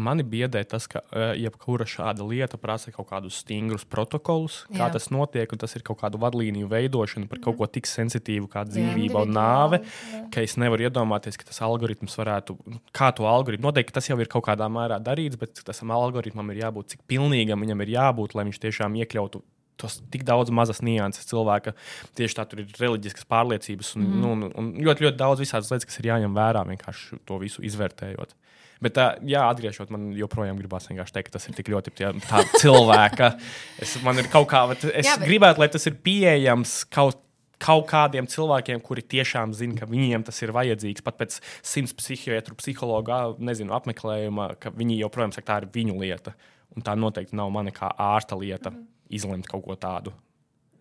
Mani 0.00 0.24
biedē 0.26 0.62
tas, 0.66 0.86
ka 0.90 1.02
uh, 1.02 1.32
jebkura 1.38 1.84
šāda 1.88 2.24
lieta 2.26 2.58
prasa 2.60 2.92
kaut 2.94 3.08
kādus 3.10 3.40
stingrus 3.42 3.84
protokolus, 3.88 4.64
kā 4.70 4.88
Jā. 4.88 4.90
tas 4.96 5.10
notiek, 5.14 5.50
un 5.52 5.60
tas 5.62 5.74
ir 5.78 5.84
kaut 5.86 6.00
kādu 6.00 6.20
vadlīniju 6.22 6.70
veidošana 6.70 7.28
par 7.30 7.42
kaut 7.44 7.58
ko 7.60 7.68
tik 7.70 7.86
sensitīvu 7.90 8.48
kā 8.50 8.64
dzīvība 8.66 9.22
un 9.22 9.30
Individuāli, 9.30 9.36
nāve. 9.36 9.82
jā. 10.14 10.22
Ka 10.34 10.44
es 10.46 10.56
nevaru 10.60 10.88
iedomāties, 10.88 11.38
ka 11.38 11.46
tas 11.50 11.62
algoritms 11.66 12.16
varētu, 12.18 12.56
kā 12.96 13.12
to 13.16 13.28
algoritmu, 13.30 13.68
noteikti 13.68 13.94
tas 13.94 14.10
jau 14.10 14.18
ir 14.22 14.30
kaut 14.32 14.48
kādā 14.48 14.66
mērā 14.72 14.98
darīts, 15.02 15.38
bet 15.40 15.62
tam 15.66 15.94
algoritmam 15.94 16.50
ir 16.54 16.64
jābūt 16.64 16.96
cik 16.96 17.06
pilnīgam 17.10 17.62
viņam 17.62 17.86
ir 17.86 17.94
jābūt, 17.98 18.34
lai 18.34 18.48
viņš 18.50 18.62
tiešām 18.66 18.98
iekļautu 19.04 19.44
tos 19.80 19.98
tik 20.12 20.22
daudz 20.28 20.52
mazas 20.54 20.82
nianses 20.84 21.26
cilvēka. 21.30 21.72
Tieši 22.18 22.36
tā 22.38 22.44
tur 22.50 22.60
ir 22.62 22.70
reliģiskas 22.78 23.26
pārliecības 23.30 23.94
un, 23.96 24.06
mm. 24.06 24.20
nu, 24.22 24.32
un- 24.36 24.52
un 24.60 24.70
ļoti, 24.84 25.06
ļoti 25.08 25.20
daudz 25.20 25.40
visādas 25.44 25.72
lietas, 25.72 25.88
kas 25.90 25.98
ir 26.02 26.10
jāņem 26.12 26.36
vērā 26.36 26.62
vienkārši 26.68 27.20
to 27.28 27.38
visu 27.42 27.64
izvērtējot. 27.66 28.36
Bet, 28.80 28.94
tā, 28.96 29.06
jā, 29.28 29.42
atgriežot, 29.52 29.90
man 29.92 30.06
joprojām 30.16 30.56
gribās 30.56 30.86
vienkārši 30.88 31.12
teikt, 31.12 31.26
ka 31.28 31.34
tas 31.36 31.48
ir 31.50 31.56
tik 31.58 31.68
ļoti 31.68 31.92
tie- 31.98 32.14
tā 32.24 32.38
cilvēka. 32.62 33.34
Es, 33.84 33.98
man 34.04 34.16
ir 34.22 34.28
kaut 34.32 34.46
kā, 34.48 34.62
bet 34.70 34.86
es 34.88 35.04
Jā, 35.04 35.10
jā, 35.14 35.18
bet- 35.20 35.28
gribētu, 35.28 35.60
lai 35.60 35.68
tas 35.68 35.84
ir 35.90 35.98
pieejams 36.00 36.78
kaut, 36.88 37.18
kaut 37.60 37.84
kādiem 37.90 38.24
cilvēkiem, 38.24 38.80
kuri 38.80 39.02
tiešām 39.04 39.52
zina, 39.52 39.76
ka 39.76 39.84
viņiem 39.90 40.24
tas 40.24 40.38
ir 40.40 40.48
vajadzīgs. 40.56 41.04
Pat 41.04 41.18
pēc 41.20 41.36
simts 41.60 41.92
psihiatru, 41.92 42.56
psihologa 42.56 43.34
nezinu, 43.36 43.74
apmeklējuma, 43.76 44.54
ka 44.62 44.72
viņi 44.72 44.96
joprojām 45.02 45.34
saka, 45.36 45.44
tā 45.52 45.58
ir 45.60 45.68
viņu 45.76 45.98
lieta. 46.00 46.32
Un 46.72 46.80
tā 46.86 46.94
noteikti 46.96 47.36
nav 47.36 47.52
mana 47.52 47.72
kā 47.76 47.92
ārsta 48.00 48.38
lieta 48.40 48.70
Mhm. 48.72 48.86
Izlemt 49.10 49.48
kaut 49.50 49.66
ko 49.66 49.76
tādu. 49.78 50.14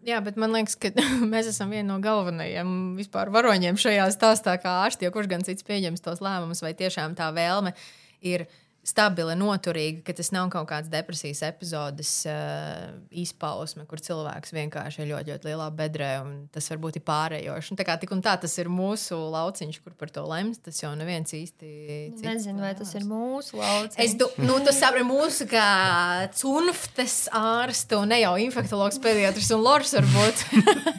Jā, 0.07 0.21
bet 0.23 0.37
man 0.39 0.53
liekas, 0.55 0.77
ka 0.79 0.93
mēs 1.33 1.51
esam 1.51 1.73
vieni 1.73 1.87
no 1.89 1.99
galvenajiem 2.03 2.95
vispār 2.99 3.31
varoņiem 3.35 3.79
šajā 3.79 4.07
stāstā, 4.15 4.55
kā 4.61 4.79
ārsti, 4.85 5.07
jo 5.07 5.13
kurš 5.15 5.31
gan 5.31 5.45
cits 5.47 5.65
pieņems 5.67 6.05
tos 6.05 6.23
lēmumus, 6.23 6.63
vai 6.63 6.73
tiešām 6.77 7.17
tā 7.19 7.29
vēlme 7.35 7.75
ir 8.25 8.47
stabila, 8.89 9.35
noturīga, 9.37 10.01
ka 10.07 10.15
tas 10.17 10.31
nav 10.35 10.49
kaut 10.53 10.67
kāds 10.71 10.89
depresijas 10.91 11.43
epizodes 11.47 12.11
uh, 12.29 12.89
izpausme, 13.09 13.85
kur 13.89 14.01
cilvēks 14.03 14.53
vienkārši 14.55 15.03
ir 15.03 15.11
ļoti, 15.13 15.33
ļoti 15.33 15.49
lielā 15.49 15.69
bedrē, 15.77 16.09
un 16.23 16.33
tas 16.53 16.69
varbūt 16.73 16.99
ir 16.99 17.05
pārējoši. 17.07 17.73
Un 17.73 17.79
tā 17.79 17.85
kā 17.87 17.95
tik 18.01 18.13
un 18.15 18.23
tā 18.25 18.35
tas 18.41 18.55
ir 18.61 18.71
mūsu 18.73 19.17
lauciņš, 19.33 19.79
kur 19.85 19.95
par 19.99 20.13
to 20.13 20.25
lems, 20.29 20.61
tas 20.65 20.81
jau 20.81 20.91
neviens 20.97 21.33
īsti. 21.35 21.71
cits 22.17 22.25
Nezinu, 22.25 22.63
vai 22.65 22.73
tas 22.79 22.93
ir 22.97 23.07
mūsu 23.07 23.59
lauciņš. 23.59 23.99
Es 24.03 24.17
domāju, 24.19 24.47
nu, 24.49 24.59
tas 24.65 24.81
ir 24.89 25.01
mūsu 25.07 25.49
kā 25.49 25.69
cunftes 26.39 27.17
ārsts, 27.35 27.97
un 27.97 28.13
ne 28.13 28.21
jau 28.23 28.35
infektuologs, 28.41 28.99
pediatrs 29.03 29.53
un 29.55 29.65
lors 29.65 29.95
varbūt. 29.97 30.45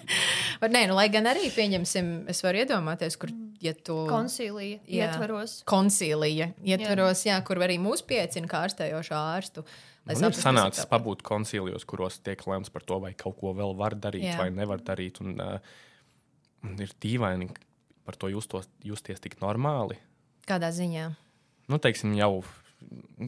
Vai 0.60 0.68
nē, 0.68 0.82
nu, 0.90 0.96
lai 0.98 1.06
gan 1.12 1.24
arī 1.30 1.48
pieņemsim, 1.54 2.10
es 2.28 2.42
varu 2.44 2.60
iedomāties, 2.60 3.16
kur, 3.20 3.32
ja 3.60 3.74
tu. 3.76 3.96
Konsīlija 4.10 4.80
Jā. 4.84 5.06
ietvaros. 5.10 5.60
Koncīlija 5.68 6.50
ietveros, 6.64 7.24
jā. 7.26 7.36
Jā, 7.36 7.44
kur 7.46 7.60
arī 7.64 7.78
mūs 7.82 8.02
piecina 8.06 8.50
kā 8.50 8.64
ārstējošo 8.66 9.16
ārstu. 9.18 9.64
lai 10.08 10.16
Man 10.16 10.30
ir 10.30 10.38
sanācis 10.38 10.88
pabūt 10.90 11.24
koncīlijos, 11.26 11.86
kuros 11.88 12.18
tiek 12.24 12.40
lemts 12.46 12.72
par 12.72 12.86
to, 12.88 13.00
vai 13.02 13.12
kaut 13.14 13.38
ko 13.40 13.54
vēl 13.56 13.76
var 13.76 13.94
darīt, 13.94 14.30
Jā. 14.32 14.38
Vai 14.40 14.50
nevar 14.54 14.82
darīt. 14.84 15.20
Un, 15.24 15.36
uh, 15.40 15.58
ir 16.80 16.94
dīvaini 17.00 17.50
par 18.04 18.16
to 18.16 18.30
justos, 18.32 18.68
justies 18.84 19.20
tik 19.20 19.38
normāli. 19.42 19.98
Kādā 20.48 20.72
ziņā? 20.74 21.10
Nu, 21.70 21.78
teiksim, 21.78 22.16
jau 22.18 22.40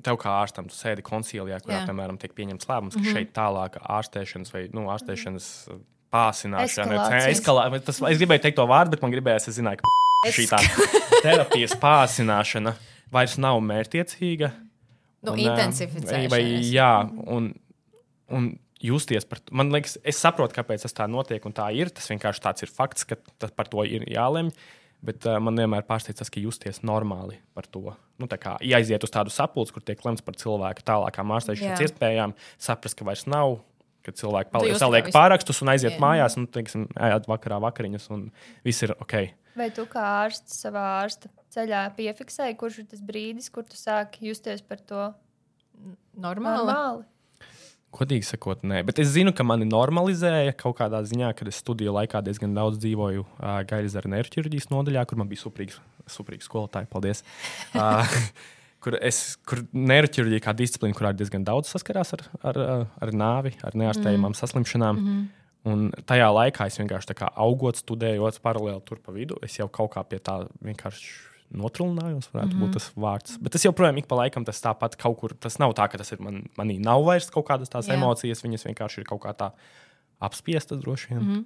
tev 0.02 0.16
kā 0.20 0.32
ārstam, 0.40 0.66
tu 0.70 0.74
sēdi 0.74 1.04
koncīlijā, 1.04 1.60
kurā, 1.62 1.82
Jā. 1.82 1.86
Piemēram, 1.88 2.18
tiek 2.18 2.32
pieņemts 2.34 2.68
lēmums, 2.70 2.96
ka 2.96 3.02
mm 3.02 3.06
-hmm. 3.06 3.18
šeit 3.18 3.32
tālāka 3.36 3.82
ārstēšanas 3.84 4.52
vai 4.54 4.62
nu, 4.72 4.88
ārstēšanas 4.94 5.48
uh, 5.68 5.80
pāsināšana, 6.12 7.22
eskalā, 7.32 7.66
tas, 7.84 8.00
es 8.10 8.20
gribēju 8.20 8.46
teikt 8.46 8.58
to 8.60 8.66
vārdu, 8.70 8.94
bet 8.94 9.04
man 9.04 9.14
gribējās, 9.14 9.48
es 9.50 9.58
zināju, 9.58 9.82
ka 9.82 10.34
šī 10.36 10.48
tā 10.50 10.60
terapijas 11.24 11.74
pāsināšana 11.80 12.76
vairs 13.12 13.38
nav 13.40 13.60
mērķiecīga. 13.64 14.52
Nu, 15.22 15.36
intensificēšanās. 15.38 16.30
Vai, 16.32 16.42
jā, 16.66 16.92
un, 17.30 17.52
un 18.34 18.52
justies 18.82 19.26
par 19.28 19.40
to. 19.40 19.54
Man 19.54 19.70
liekas, 19.74 19.96
es 20.02 20.20
saprotu, 20.20 20.56
kāpēc 20.58 20.86
tas 20.86 20.96
tā 20.96 21.08
notiek, 21.10 21.42
un 21.46 21.54
tā 21.56 21.68
ir. 21.76 21.92
Tas 21.94 22.10
vienkārši 22.10 22.42
tāds 22.42 22.66
ir 22.66 22.72
fakts, 22.72 23.06
ka 23.08 23.18
tas 23.40 23.54
par 23.54 23.70
to 23.70 23.86
ir 23.86 24.06
jālemj. 24.10 24.52
Bet 25.02 25.24
uh, 25.26 25.40
man 25.42 25.58
vienmēr 25.58 25.82
pārsteidz 25.86 26.20
tas, 26.20 26.30
ka 26.30 26.42
justies 26.42 26.78
normāli 26.86 27.40
par 27.56 27.66
to. 27.66 27.96
Nu, 28.22 28.28
tā 28.30 28.38
kā 28.38 28.54
aiziet 28.62 29.02
uz 29.02 29.10
tādu 29.10 29.32
sapulci, 29.34 29.74
kur 29.74 29.82
tiek 29.82 30.02
lemts 30.06 30.22
par 30.22 30.36
cilvēku 30.38 30.84
tālākām 30.86 31.32
ārstēšanas 31.34 31.82
Jā. 31.82 31.88
iespējām, 31.88 32.34
saprast, 32.62 32.98
ka 32.98 33.06
vairs 33.08 33.26
nav. 33.26 33.56
Kad 34.02 34.18
cilvēki 34.18 34.50
paliek, 34.54 34.78
saliek 34.80 35.10
pārakstus 35.14 35.62
un 35.62 35.70
aiziet 35.70 35.94
Jā. 35.94 36.00
mājās, 36.02 36.34
un, 36.40 36.48
teiksim, 36.50 36.88
ejat 36.98 37.28
vakarā 37.30 37.60
vakariņas, 37.62 38.08
un 38.14 38.26
viss 38.66 38.82
ir 38.82 38.96
ok. 38.96 39.14
Vai 39.58 39.68
tu 39.74 39.84
kā 39.90 40.02
ārsts 40.24 40.62
savā 40.64 40.82
ārsta 41.02 41.30
ceļā 41.52 41.84
piefiksēji, 41.98 42.56
kurš 42.58 42.82
ir 42.82 42.88
tas 42.94 43.02
brīdis, 43.04 43.50
kur 43.52 43.66
tu 43.68 43.78
sāki 43.78 44.30
justies 44.30 44.64
par 44.64 44.80
to 44.82 45.10
Normāli. 46.22 46.66
normāli? 46.66 47.08
Godīgi 47.92 48.24
sakot, 48.24 48.62
nē, 48.64 48.80
bet 48.88 49.02
es 49.02 49.10
zinu, 49.12 49.34
ka 49.36 49.44
mani 49.44 49.66
normalizēja 49.68 50.54
kaut 50.56 50.78
kādā 50.78 51.02
ziņā, 51.04 51.34
kad 51.36 51.50
es 51.50 51.58
studiju 51.60 51.92
laikā 51.98 52.22
diezgan 52.24 52.54
daudz 52.56 52.80
dzīvoju 52.80 53.26
uh, 53.26 53.58
gaļas 53.68 53.98
ar 54.00 54.08
neiroķirurģijas 54.14 54.70
nodaļā, 54.72 55.04
kur 55.10 55.20
man 55.20 55.28
bija 55.28 55.42
suprīgs, 55.42 55.76
suprīgs 56.08 56.48
skolotāji. 56.48 56.88
Paldies! 56.92 57.20
Uh, 57.76 58.08
kur 58.82 58.96
es, 58.98 59.20
kur 59.48 59.62
neiroķirurģija 59.72 60.42
kā 60.44 60.54
disciplīna, 60.58 60.96
kurā 60.98 61.12
ir 61.12 61.20
diezgan 61.20 61.44
daudz 61.46 61.70
saskarās 61.72 62.14
ar, 62.16 62.24
ar, 62.42 62.60
ar, 63.02 63.12
nāvi, 63.14 63.54
ar 63.62 63.76
neārstējumām 63.78 64.32
mm. 64.32 64.40
saslimšanām. 64.40 64.98
Mm 64.98 65.08
-hmm. 65.08 65.30
Un 65.72 65.92
tajā 66.10 66.26
laikā 66.34 66.66
es 66.66 66.78
vienkārši 66.80 67.12
tā 67.12 67.14
kā 67.20 67.28
augot, 67.38 67.78
studējot 67.78 68.40
paralēli 68.42 68.82
tur 68.84 68.98
pa 68.98 69.12
vidu, 69.14 69.36
es 69.46 69.58
jau 69.58 69.68
kaut 69.68 69.92
kā 69.94 70.02
pie 70.02 70.18
tā 70.18 70.40
vienkārši 70.58 71.12
notrūlinājos, 71.54 72.30
varētu 72.32 72.56
mm 72.56 72.58
-hmm. 72.58 72.66
būt 72.66 72.72
tas 72.72 72.90
vārds. 72.96 73.38
Bet 73.38 73.52
tas 73.52 73.64
joprojām 73.64 73.98
ik 73.98 74.08
pa 74.08 74.16
laikam 74.16 74.44
tas 74.44 74.62
tāpat 74.62 74.96
kaut 74.96 75.18
kur, 75.20 75.34
tas 75.34 75.58
nav 75.58 75.74
tā, 75.78 75.88
ka 75.90 75.98
tas 75.98 76.12
ir 76.12 76.20
man, 76.20 76.42
manī 76.58 76.80
nav 76.80 77.04
vairs 77.04 77.30
kaut 77.30 77.46
kādas 77.46 77.68
tās 77.68 77.86
Jā. 77.86 77.94
Emocijas, 77.94 78.42
viņas 78.42 78.66
vienkārši 78.66 79.00
ir 79.00 79.04
kaut 79.04 79.22
kā 79.22 79.34
tā 79.36 79.52
apspiestas 80.18 80.80
droši 80.80 81.08
vien. 81.08 81.22
Mm 81.22 81.34
-hmm. 81.34 81.44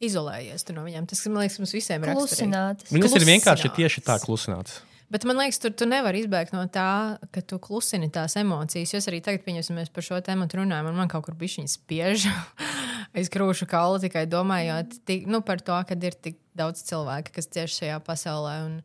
Izolējies 0.00 0.64
tu 0.64 0.72
no 0.72 0.82
viņiem. 0.84 1.06
Tas, 1.06 1.26
man 1.26 1.40
liekas, 1.40 1.58
mums 1.58 1.72
visiem 1.72 2.02
ir 2.02 2.08
raksturīgi. 2.08 2.28
Klusinātas. 2.28 2.92
Viņas 2.92 3.16
ir 3.16 3.24
vienkārši 3.24 3.68
tieši 3.76 4.00
tā 4.00 4.18
klusināts. 4.20 4.82
Bet 5.12 5.22
man 5.22 5.38
liekas, 5.38 5.60
tur 5.62 5.70
tu 5.70 5.86
nevari 5.86 6.24
izbēgt 6.24 6.50
no 6.50 6.64
tā, 6.72 7.16
ka 7.30 7.42
tu 7.46 7.60
klusini 7.62 8.08
tās 8.10 8.34
emocijas. 8.40 8.96
Es 8.98 9.06
arī 9.06 9.20
tagad, 9.22 9.44
pieņemsim, 9.46 9.78
par 9.94 10.02
šo 10.02 10.18
tēmu 10.24 10.48
runājam, 10.50 10.90
un 10.90 10.98
man 10.98 11.10
kaut 11.10 11.28
kur 11.28 11.36
bija 11.38 11.60
šī 11.60 11.66
spiež. 11.70 12.26
es 13.20 13.30
krūšu 13.30 13.68
kaulu 13.70 14.00
tikai 14.02 14.24
domājot 14.30 14.98
tik, 15.06 15.28
nu, 15.30 15.44
par 15.46 15.62
to, 15.62 15.78
ka 15.86 15.94
ir 15.94 16.18
tik 16.18 16.40
daudz 16.58 16.82
cilvēku, 16.88 17.36
kas 17.38 17.50
cieši 17.54 17.82
šajā 17.84 18.00
pasaulē. 18.06 18.56
Un, 18.66 18.78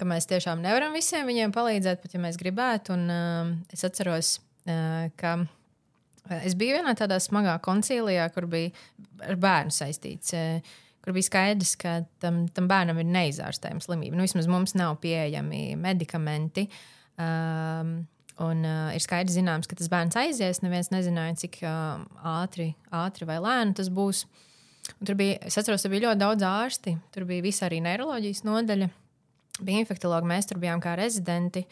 ka 0.00 0.08
mēs 0.08 0.24
tiešām 0.30 0.62
nevaram 0.64 0.96
visiem 0.96 1.28
viņiem 1.28 1.52
palīdzēt, 1.52 2.00
pat 2.00 2.16
ja 2.16 2.22
mēs 2.22 2.40
gribētu. 2.40 2.96
Un, 2.96 3.08
uh, 3.12 3.50
es 3.76 3.84
atceros, 3.84 4.38
uh, 4.64 5.10
ka 5.20 5.36
es 6.40 6.56
biju 6.56 6.78
vienā 6.78 6.96
tādā 6.96 7.20
smagā 7.20 7.58
koncīlijā, 7.60 8.30
kur 8.32 8.48
bija 8.48 8.72
ar 9.28 9.36
bērnu 9.44 9.76
saistīts. 9.76 10.32
Uh, 10.32 10.78
kur 11.04 11.16
bija 11.16 11.28
skaidrs, 11.28 11.74
ka 11.80 12.00
tam, 12.22 12.44
tam 12.54 12.68
bērnam 12.70 13.00
ir 13.00 13.08
neizārstējama 13.08 13.84
slimība. 13.84 14.18
Nu, 14.18 14.26
vismaz 14.26 14.48
mums 14.50 14.76
nav 14.78 14.98
pieejami 15.02 15.74
medikamenti. 15.80 16.66
Um, 17.20 17.94
un 18.40 18.62
uh, 18.64 18.92
ir 18.96 19.04
skaidrs, 19.04 19.36
zināms, 19.36 19.68
ka 19.68 19.78
tas 19.78 19.90
bērns 19.92 20.18
aizies. 20.20 20.62
Neviens 20.64 20.92
nezināja, 20.92 21.38
cik 21.44 21.60
uh, 21.64 22.04
ātri, 22.36 22.72
ātri 22.94 23.28
vai 23.28 23.40
lēni 23.42 23.76
tas 23.80 23.90
būs. 23.92 24.24
Un 24.96 25.06
tur 25.08 25.16
bija, 25.18 25.38
es 25.46 25.56
atceros, 25.60 25.84
tur 25.84 25.92
bija 25.92 26.08
ļoti 26.08 26.22
daudz 26.22 26.46
ārsti. 26.46 26.96
Tur 27.14 27.28
bija 27.28 27.44
visa 27.44 27.66
arī 27.68 27.80
neiroloģijas 27.84 28.44
nodaļa. 28.48 28.90
Bija 29.60 29.84
infektuologi, 29.84 30.28
mēs 30.30 30.48
tur 30.48 30.60
bijām 30.60 30.80
kā 30.82 30.96
rezidenti. 30.98 31.66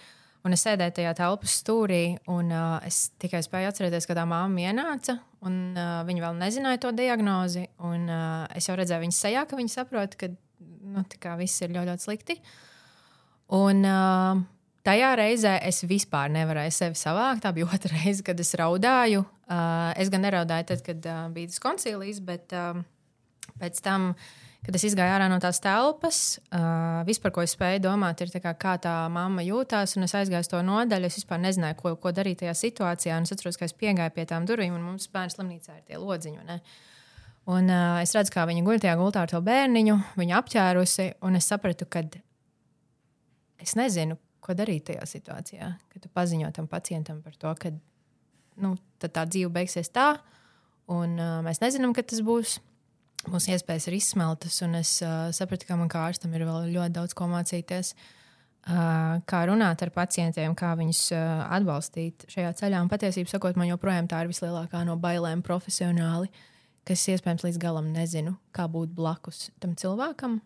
Un 0.46 0.54
es 0.54 0.62
sēdēju 0.62 0.94
tajā 1.00 1.14
telpas 1.18 1.56
stūrī, 1.60 2.02
un 2.30 2.52
uh, 2.54 2.76
es 2.86 3.08
tikai 3.20 3.40
spēju 3.44 3.72
atcerēties, 3.72 4.06
ka 4.06 4.14
tā 4.16 4.22
māma 4.28 4.68
ienāca, 4.68 5.18
un 5.44 5.58
uh, 5.74 5.98
viņa 6.06 6.24
vēl 6.24 6.38
nezināja 6.38 6.80
to 6.84 6.92
diagnozi. 6.94 7.64
Un, 7.84 8.06
uh, 8.06 8.44
es 8.56 8.68
jau 8.70 8.76
redzēju 8.78 9.02
viņas 9.02 9.18
sejā, 9.26 9.42
ka 9.50 9.58
viņa 9.58 9.74
saprot, 9.74 10.14
ka 10.20 10.30
nu, 10.30 11.02
viss 11.40 11.64
ir 11.64 11.74
ļoti, 11.74 11.90
ļoti 11.90 12.06
slikti. 12.06 12.38
Un 13.58 13.82
uh, 13.88 14.40
tajā 14.86 15.12
reizē 15.18 15.58
es 15.68 15.82
vispār 15.88 16.30
nevarēju 16.32 16.74
sevi 16.76 17.00
savākt. 17.00 17.42
Tā 17.44 17.52
bija 17.56 17.68
otra 17.74 17.98
reize, 17.98 18.24
kad 18.26 18.38
es 18.40 18.54
raudāju. 18.58 19.24
Uh, 19.48 19.90
es 19.98 20.12
gan 20.12 20.22
neraudāju 20.24 20.70
tad, 20.70 20.84
kad 20.86 21.08
uh, 21.08 21.24
bija 21.34 21.50
tas 21.50 21.62
koncīlijs, 21.64 22.22
bet 22.24 22.54
uh, 22.56 22.78
pēc 23.58 23.82
tam. 23.84 24.12
Kad 24.68 24.76
es 24.76 24.92
gāju 24.92 25.14
ārā 25.14 25.30
no 25.32 25.38
tās 25.40 25.62
telpas, 25.64 26.16
uh, 26.52 26.98
viss, 27.08 27.22
par 27.24 27.32
ko 27.32 27.40
es 27.40 27.54
spēju 27.56 27.80
domāt, 27.86 28.20
ir 28.20 28.28
tā 28.28 28.42
kā, 28.44 28.50
kā 28.52 28.74
tā 28.84 28.92
mamma 29.08 29.40
jūtās. 29.40 29.94
Es 29.96 30.12
aizgāju 30.18 30.44
uz 30.44 30.50
to 30.52 30.60
nodaļu. 30.60 31.08
Es 31.08 31.16
vispār 31.16 31.40
nezināju, 31.40 31.78
ko, 31.78 31.92
ko 32.02 32.12
darīt 32.12 32.42
tajā 32.42 32.52
situācijā. 32.52 33.16
Es 33.24 33.32
atceros, 33.32 33.56
ka 33.56 33.64
es 33.64 33.72
piegāju 33.72 34.12
pie 34.12 34.26
tām 34.28 34.44
durvīm, 34.44 34.76
un 34.76 34.84
mums 34.90 35.08
bērnu 35.14 35.32
slimnīcā 35.32 35.78
ir 35.78 35.86
tie 35.88 35.96
lodziņi. 35.96 36.44
ne? 36.50 36.58
Un 37.48 37.72
uh, 37.72 38.02
es 38.02 38.12
redzu, 38.12 38.34
kā 38.36 38.44
viņa 38.44 38.66
guļ 38.68 38.84
tajā 38.84 38.98
gultā 39.00 39.24
ar 39.24 39.32
to 39.32 39.40
bērniņu, 39.48 39.96
viņa 40.20 40.36
apķērusi, 40.42 41.10
un 41.24 41.40
es 41.40 41.48
sapratu, 41.48 41.88
ka 41.88 42.04
es 43.64 43.72
nezinu, 43.80 44.20
ko 44.44 44.52
darīt 44.52 44.90
tajā 44.92 45.08
situācijā. 45.16 45.72
Kad 45.88 46.04
tu 46.04 46.12
paziņo 46.12 46.52
tam 46.52 46.68
pacientam 46.68 47.24
par 47.24 47.40
to, 47.40 47.56
ka 47.56 47.72
nu, 48.60 48.76
tā 49.00 49.24
dzīve 49.24 49.48
beigsies 49.56 49.88
tā, 49.96 50.18
un 50.92 51.16
uh, 51.16 51.38
mēs 51.48 51.64
nezinām, 51.64 51.96
kad 51.96 52.12
tas 52.12 52.20
būs. 52.20 52.58
Mūsu 53.26 53.50
iespējas 53.50 53.88
ir 53.88 53.96
izsmeltas, 53.98 54.60
un 54.62 54.78
es 54.78 54.92
uh, 55.02 55.28
sapratu, 55.34 55.66
ka 55.66 55.76
man 55.76 55.90
kā 55.90 56.04
ārstam 56.06 56.32
ir 56.36 56.46
vēl 56.46 56.70
ļoti 56.76 56.94
daudz 56.94 57.16
ko 57.18 57.26
mācīties. 57.30 57.92
Uh, 58.68 59.18
kā 59.28 59.42
runāt 59.48 59.82
ar 59.82 59.90
pacientiem, 59.94 60.54
kā 60.58 60.74
viņus 60.78 61.00
uh, 61.16 61.46
atbalstīt 61.56 62.28
šajā 62.30 62.52
ceļā. 62.60 62.82
Un 62.84 62.90
patiesībā, 62.92 63.30
sakot, 63.32 63.58
man 63.58 63.70
joprojām 63.70 64.08
tā 64.10 64.22
ir 64.22 64.30
vislielākā 64.30 64.84
no 64.86 64.98
bailēm 65.00 65.42
profesionāli, 65.46 66.30
kas 66.88 67.06
iespējams 67.14 67.46
līdz 67.48 67.60
galam 67.62 67.90
nezinu, 67.94 68.36
kā 68.54 68.68
būt 68.70 68.92
blakus 68.96 69.48
tam 69.62 69.74
cilvēkam. 69.78 70.38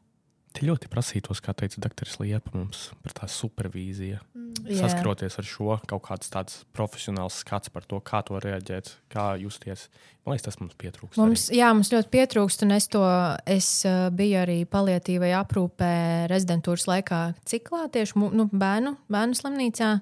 Te 0.52 0.66
ļoti 0.68 0.90
prasītos, 0.92 1.40
kā 1.44 1.54
teica 1.56 1.80
dr. 1.82 2.08
Liepa, 2.20 2.52
mums 2.54 2.90
par 3.04 3.14
tā 3.16 3.28
supervīziju. 3.30 4.20
Jā. 4.62 4.84
Saskaroties 4.84 5.34
ar 5.40 5.46
šo 5.46 5.76
kaut 5.90 6.04
kāds 6.06 6.30
tāds 6.30 6.60
profesionāls 6.76 7.40
skats 7.42 7.70
par 7.72 7.86
to, 7.88 7.98
kā 8.04 8.20
to 8.26 8.38
reaģēt, 8.42 8.92
kā 9.10 9.32
justies. 9.40 9.88
Man 10.22 10.36
liekas, 10.36 10.44
tas 10.46 10.58
mums 10.60 10.76
pietrūkst. 10.78 11.18
Mums, 11.18 11.48
jā, 11.54 11.70
mums 11.74 11.90
ļoti 11.90 12.10
pietrūkst, 12.12 12.62
un 12.66 12.76
es 12.76 12.86
to 12.92 13.02
es, 13.50 13.70
biju 14.14 14.38
arī 14.44 14.60
palietīvai 14.70 15.32
aprūpē 15.40 15.94
rezidentūras 16.30 16.86
laikā, 16.90 17.22
ciklā, 17.48 17.88
tieši 17.90 18.22
nu, 18.30 18.46
bērnu, 18.52 18.94
bērnu 19.10 19.40
slimnīcā. 19.40 19.96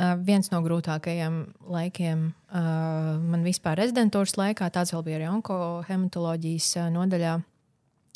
Uh, 0.00 0.14
viens 0.24 0.46
no 0.48 0.62
grūtākajiem 0.64 1.40
laikiem 1.68 2.20
uh, 2.30 2.60
man 3.20 3.42
vispār 3.44 3.76
rezidentūras 3.82 4.38
laikā, 4.38 4.70
tāds 4.72 4.94
vēl 4.94 5.02
bija 5.04 5.18
arī 5.18 5.26
onkohematoloģijas 5.34 6.68
uh, 6.78 6.86
nodaļā, 6.94 7.34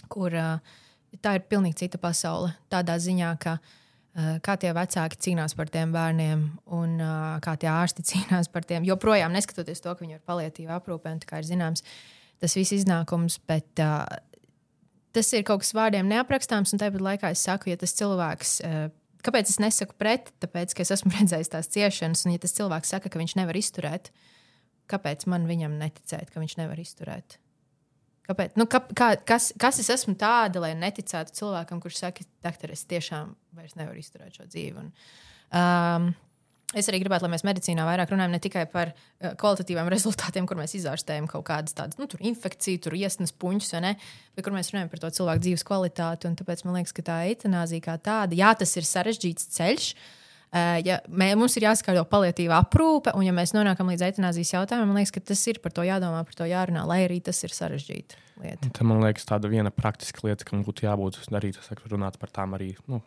kur 0.09 0.37
uh, 0.39 0.77
tā 1.21 1.35
ir 1.37 1.49
pilnīgi 1.51 1.83
cita 1.83 2.01
pasaule. 2.01 2.55
Tādā 2.73 2.95
ziņā, 3.03 3.35
ka 3.43 3.59
uh, 3.59 3.75
kā 4.15 4.55
tie 4.61 4.71
vecāki 4.77 5.19
cīnās 5.27 5.57
par 5.59 5.71
tiem 5.75 5.95
bērniem 5.95 6.45
un 6.77 6.99
uh, 7.03 7.37
kā 7.43 7.57
tie 7.59 7.71
ārsti 7.71 8.05
cīnās 8.13 8.51
par 8.53 8.67
tiem. 8.69 8.87
Joprojām 8.87 9.35
neskatoties 9.35 9.83
to, 9.83 9.95
ka 9.95 10.05
viņi 10.05 10.19
ir 10.19 10.27
palietīvi 10.27 10.71
aprūpē, 10.75 11.17
un 11.17 11.25
kā 11.27 11.43
ir 11.43 11.49
zināms, 11.49 11.83
tas 12.43 12.55
viss 12.59 12.75
iznākums, 12.77 13.41
bet 13.49 13.83
uh, 13.83 14.05
tas 15.15 15.33
ir 15.35 15.47
kaut 15.47 15.65
kas 15.65 15.75
vārdiem 15.75 16.07
neaprakstāms, 16.11 16.75
un 16.75 16.83
tāpat 16.83 17.03
laikā 17.09 17.33
es 17.35 17.43
saku, 17.47 17.73
ja 17.73 17.81
tas 17.81 17.97
cilvēks. 17.99 18.61
Uh, 18.67 18.93
Kāpēc 19.25 19.49
es 19.49 19.57
nesaku 19.57 19.97
pret? 19.97 20.29
Tāpēc, 20.45 20.75
ka 20.77 20.85
es 20.85 20.93
esmu 20.99 21.13
redzējis 21.17 21.53
tās 21.55 21.71
ciešanas, 21.73 22.27
un 22.27 22.35
ja 22.35 22.43
tas 22.43 22.53
cilvēks 22.59 22.93
saka, 22.93 23.09
ka 23.09 23.21
viņš 23.21 23.39
nevar 23.41 23.57
izturēt, 23.57 24.13
kāpēc 24.93 25.25
man 25.33 25.49
viņam 25.49 25.79
neticēt, 25.81 26.29
ka 26.31 26.43
viņš 26.43 26.59
nevar 26.61 26.83
izturēt? 26.83 27.39
Kāpēc? 28.25 28.55
Nu, 28.57 28.65
kā, 28.71 28.81
kā, 28.97 29.11
kas, 29.29 29.51
kas 29.61 29.79
es 29.83 29.91
esmu 29.93 30.17
tāda, 30.21 30.63
lai 30.65 30.73
neticētu 30.79 31.35
cilvēkam, 31.37 31.81
kurš 31.83 32.01
saka, 32.01 32.25
doktor, 32.45 32.73
es 32.73 32.87
tiešām 32.89 33.35
vairs 33.57 33.77
nevaru 33.77 34.01
izturēt 34.01 34.39
šo 34.39 34.49
dzīvi? 34.49 34.85
Un, 34.85 34.93
um, 35.53 36.15
Es 36.75 36.89
arī 36.91 36.99
gribētu, 36.99 37.23
lai 37.23 37.37
mēs 37.37 37.45
medicīnā 37.47 37.85
vairāk 37.87 38.11
runājam 38.11 38.33
ne 38.35 38.39
tikai 38.43 38.65
par 38.67 38.89
uh, 38.91 39.29
kvalitatīviem 39.39 39.87
rezultātiem, 39.93 40.49
kur 40.51 40.59
mēs 40.59 40.73
izārstējam 40.75 41.29
kaut 41.31 41.45
kādas 41.47 41.77
tādas 41.77 42.01
nu, 42.01 42.09
infekcijas, 42.19 42.81
tur 42.83 42.97
iesnas 42.99 43.31
puņus, 43.31 43.69
ne, 43.85 43.93
bet 44.35 44.43
kur 44.43 44.57
mēs 44.57 44.73
runājam 44.73 44.91
par 44.91 45.05
to 45.05 45.13
cilvēku 45.21 45.45
dzīves 45.45 45.63
kvalitāti. 45.69 46.33
Tāpēc 46.41 46.65
man 46.67 46.81
liekas, 46.81 46.97
ka 46.97 47.05
tā 47.07 47.21
eitanāzija 47.29 47.85
kā 47.85 47.95
tāda, 48.03 48.35
jā, 48.35 48.51
tas 48.59 48.75
ir 48.81 48.89
sarežģīts 48.91 49.53
ceļš. 49.55 49.93
Uh, 49.95 50.24
ja 50.55 51.01
mē, 51.09 51.33
mums 51.39 51.57
ir 51.59 51.67
jāskaidro 51.69 52.05
palietīva 52.11 52.61
aprūpe, 52.63 53.15
un 53.19 53.27
ja 53.27 53.33
mēs 53.37 53.55
nonākam 53.57 53.91
līdz 53.91 54.09
eitanāzijas 54.11 54.55
jautājumam, 54.55 54.93
man 54.93 55.03
liekas, 55.03 55.15
ka 55.17 55.25
tas 55.33 55.47
ir 55.51 55.59
par 55.65 55.75
to 55.75 55.87
jādomā, 55.87 56.21
par 56.27 56.39
to 56.39 56.47
jārunā, 56.49 56.85
lai 56.87 57.01
arī 57.09 57.21
tas 57.25 57.43
ir 57.43 57.55
sarežģīta 57.55 58.21
lieta. 58.43 58.71
Tā 58.75 58.87
man 58.87 59.03
liekas, 59.05 59.27
tāda 59.29 59.51
viena 59.51 59.73
praktiska 59.75 60.27
lieta, 60.27 60.47
kam 60.47 60.63
būtu 60.67 60.87
jābūt 60.87 61.21
arī 61.35 61.53
runāt 61.91 62.19
par 62.23 62.33
tām 62.35 62.55
arī. 62.59 62.75
Nu, 62.91 63.03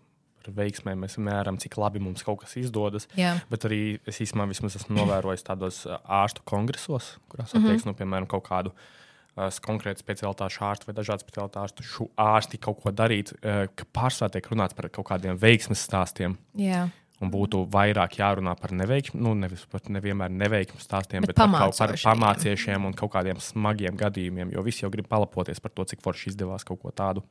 veiksmēm 0.56 1.02
mēs 1.04 1.18
mēram, 1.20 1.58
cik 1.60 1.78
labi 1.80 2.00
mums 2.04 2.24
kaut 2.24 2.42
kas 2.44 2.56
izdodas. 2.60 3.08
Jā. 3.20 3.36
Bet 3.52 3.66
arī 3.68 3.98
es 4.08 4.22
īstenībā 4.24 4.48
esmu 4.56 4.96
novērojis 5.02 5.44
tādos 5.48 5.82
ārstu 6.04 6.46
kongresos, 6.48 7.18
kurās 7.28 7.54
mm 7.54 7.60
-hmm. 7.60 7.66
attieksme, 7.66 7.92
nu, 7.92 7.98
piemēram, 8.00 8.28
kaut 8.32 8.48
kādu 8.48 8.72
uh, 8.72 9.50
konkrētu 9.64 10.04
specialitāšu 10.04 10.64
ārstu 10.64 10.88
vai 10.88 10.96
dažādu 10.96 11.26
specialitāšu 11.26 12.10
ārsti 12.16 12.58
kaut 12.58 12.82
ko 12.84 12.92
darīt, 12.92 13.34
uh, 13.34 13.68
ka 13.76 13.86
pārsvarā 13.94 14.32
tiek 14.32 14.48
runāts 14.48 14.76
par 14.76 14.90
kaut 14.90 15.10
kādiem 15.12 15.38
veiksmes 15.40 15.84
stāstiem. 15.84 16.38
Jā. 16.56 16.88
Un 17.18 17.32
būtu 17.34 17.64
vairāk 17.74 18.20
jārunā 18.20 18.52
par 18.62 18.70
neveiksmu, 18.78 19.18
nu, 19.26 19.32
nevis 19.42 19.64
par 19.72 19.82
nevienmēr 19.90 20.30
neveiksmu 20.30 20.78
stāstiem, 20.84 21.26
bet, 21.26 21.34
Bet 21.34 21.40
par, 21.40 21.56
kaut, 21.64 21.80
par 21.80 21.96
pamāciešiem 21.98 22.86
un 22.86 22.94
kaut 22.98 23.10
kādiem 23.16 23.42
smagiem 23.42 23.98
gadījumiem. 23.98 24.52
Jo 24.54 24.62
visi 24.66 24.86
jau 24.86 24.92
grib 24.94 25.10
palapoties 25.10 25.64
par 25.64 25.74
to, 25.74 25.88
cik 25.90 26.04
forši 26.06 26.30
izdevās 26.36 26.68
kaut 26.68 26.84
ko 26.84 26.94
tādu. 26.94 27.26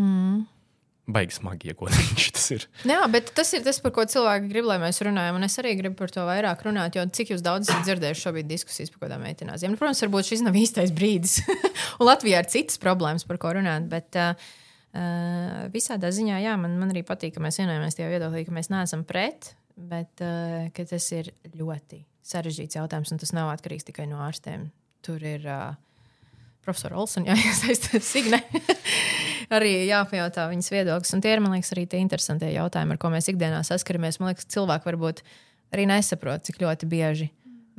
Mm. 0.00 0.46
Baigi 1.12 1.34
smagi 1.34 1.72
iegūt 1.72 1.92
viņš 1.98 2.26
tas 2.36 2.44
ir. 2.54 2.64
Jā, 2.86 3.00
bet 3.10 3.32
tas 3.36 3.48
ir 3.56 3.64
tas, 3.66 3.80
par 3.82 3.92
ko 3.96 4.06
cilvēki 4.08 4.48
grib, 4.52 4.68
lai 4.70 4.78
mēs 4.80 5.02
runājam. 5.02 5.36
Un 5.36 5.44
es 5.48 5.58
arī 5.58 5.74
gribu 5.76 5.98
par 5.98 6.14
to 6.14 6.24
vairāk 6.28 6.62
runāt, 6.64 6.96
jo 6.96 7.04
cik 7.18 7.34
jūs 7.34 7.42
daudz 7.44 7.68
esat 7.68 7.84
dzirdējuši 7.88 8.24
šobrīd 8.24 8.48
diskusijas 8.48 8.94
par 8.94 9.04
kādām 9.08 9.26
eitanāzijām. 9.26 9.74
Nu, 9.74 9.80
protams, 9.80 10.00
varbūt 10.06 10.30
šis 10.30 10.44
nav 10.46 10.56
īstais 10.56 10.94
brīdis. 10.94 11.40
un 11.98 12.06
Latvijā 12.06 12.44
ir 12.44 12.50
citas 12.54 12.78
problēmas, 12.80 13.26
par 13.26 13.42
ko 13.42 13.52
runāt. 13.58 13.90
Bet, 13.90 14.14
uh, 14.14 14.38
Uh, 14.92 15.70
visādā 15.72 16.10
ziņā, 16.12 16.42
jā, 16.44 16.56
man, 16.60 16.76
man 16.80 16.92
arī 16.92 17.00
patīk, 17.08 17.36
ka 17.36 17.44
mēs 17.44 17.56
vienojamies 17.62 17.96
tajā 17.96 18.10
viedoklī, 18.12 18.44
ka 18.44 18.52
mēs 18.52 18.68
neesam 18.72 19.06
pret, 19.08 19.54
bet 19.76 20.20
uh, 20.20 20.68
tas 20.76 21.06
ir 21.16 21.30
ļoti 21.56 22.02
sarežģīts 22.28 22.76
jautājums, 22.76 23.14
un 23.14 23.22
tas 23.22 23.32
nav 23.32 23.54
atkarīgs 23.54 23.88
tikai 23.88 24.04
no 24.10 24.20
ārstiem. 24.26 24.68
Tur 25.02 25.24
ir 25.24 25.48
uh, 25.48 25.72
profesora 26.62 27.00
Olsona 27.00 27.32
jāiesaistās 27.32 28.04
Signe. 28.12 28.42
arī 29.56 29.72
jāpajautā 29.88 30.46
viņas 30.50 30.70
viedoklis. 30.72 31.12
Un 31.16 31.22
tie 31.24 31.34
ir, 31.34 31.42
man 31.44 31.56
liekas, 31.56 31.72
arī 31.74 31.86
tie 31.90 32.00
interesantie 32.02 32.52
jautājumi, 32.54 32.94
ar 32.94 33.00
ko 33.00 33.10
mēs 33.12 33.28
ikdienā 33.32 33.62
saskaramies. 33.66 34.20
Man 34.20 34.32
liekas, 34.32 34.48
cilvēki 34.52 34.88
varbūt 34.88 35.22
arī 35.74 35.88
nesaprot, 35.90 36.44
cik 36.46 36.60
ļoti 36.62 36.88
bieži 36.90 37.28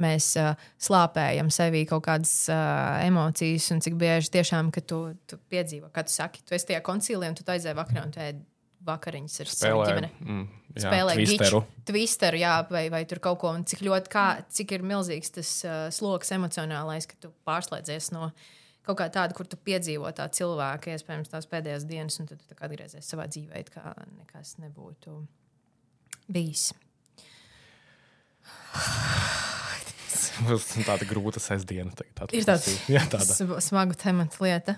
mēs 0.02 0.32
uh, 0.42 0.54
slāpējam 0.82 1.52
sevī 1.54 1.84
kaut 1.90 2.06
kādas 2.08 2.34
uh, 2.52 3.04
emocijas, 3.06 3.70
un 3.76 3.84
cik 3.84 3.98
bieži 4.00 4.32
tiešām, 4.34 4.72
tu, 4.82 5.04
tu 5.30 5.40
piedzīvo, 5.54 5.92
kad 5.94 6.10
tu 6.10 6.16
saki, 6.16 6.42
tu 6.48 6.58
esi 6.58 6.72
tajā 6.72 6.82
koncīlī, 6.86 7.30
un 7.30 7.38
tu 7.38 7.46
aizēji 7.46 7.78
vakarā, 7.78 8.08
un 8.08 8.16
tu 8.16 8.24
ēd 8.24 8.42
vakariņas 8.84 9.38
ar 9.44 9.52
savu 9.52 9.86
ģimeni. 9.88 10.10
mm, 10.20 10.44
jā, 10.76 10.88
Spēlē 10.88 11.16
twisteru. 11.18 11.62
giču, 11.62 11.86
twisteru, 11.88 12.42
jā, 12.42 12.56
vai, 12.72 12.84
vai 12.94 13.04
tur 13.10 13.22
kaut 13.24 13.40
ko, 13.44 13.54
un 13.56 13.64
cik 13.70 13.84
ļoti, 13.86 14.12
kā, 14.12 14.26
cik 14.52 14.76
ir 14.78 14.86
milzīgs 14.90 15.34
tas 15.38 15.54
uh, 15.68 15.78
sloks 15.94 16.34
emocionālais, 16.36 17.08
ka 17.10 17.20
tu 17.24 17.32
pārslēdzies 17.48 18.12
no 18.16 18.32
kaut 18.84 19.00
kā 19.00 19.08
tāda, 19.14 19.36
kur 19.38 19.48
tu 19.48 19.60
piedzīvo 19.60 20.12
tā 20.16 20.28
cilvēka, 20.36 20.98
iespējams, 20.98 21.32
tās 21.32 21.48
pēdējās 21.52 21.88
dienas, 21.88 22.20
un 22.20 22.28
tad 22.32 22.44
tu 22.44 22.58
atgriezies 22.60 23.08
savā 23.08 23.30
dzīvē, 23.32 23.64
kā 23.72 23.96
nekas 24.18 24.58
nebūtu 24.60 25.22
bijis. 26.28 26.74
Būs 30.48 30.68
tāda 30.90 31.06
grūta 31.10 31.42
sestdiena. 31.44 31.94
tagad. 31.96 32.34
Ir 32.36 32.46
tāds 32.48 32.70
Jā, 32.92 33.04
tāda. 33.12 33.28
sm- 33.30 33.60
smagu 33.64 33.98
tematu 34.00 34.44
lieta. 34.46 34.78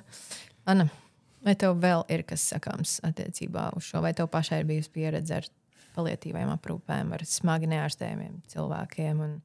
Anna, 0.68 0.88
vai 1.46 1.56
tev 1.60 1.78
vēl 1.82 2.06
ir 2.12 2.24
kas 2.28 2.44
sakāms 2.52 2.98
attiecībā 3.06 3.70
uz 3.78 3.88
šo, 3.90 4.02
vai 4.06 4.14
tev 4.18 4.28
pašai 4.34 4.64
ir 4.64 4.70
bijusi 4.70 4.92
pieredze 4.96 5.38
ar 5.42 5.50
palietīvajām 5.96 6.52
aprūpēm, 6.58 7.14
ar 7.16 7.24
smagi 7.30 7.70
neārstējumiem 7.72 8.42
cilvēkiem? 8.52 9.22
Un... 9.28 9.38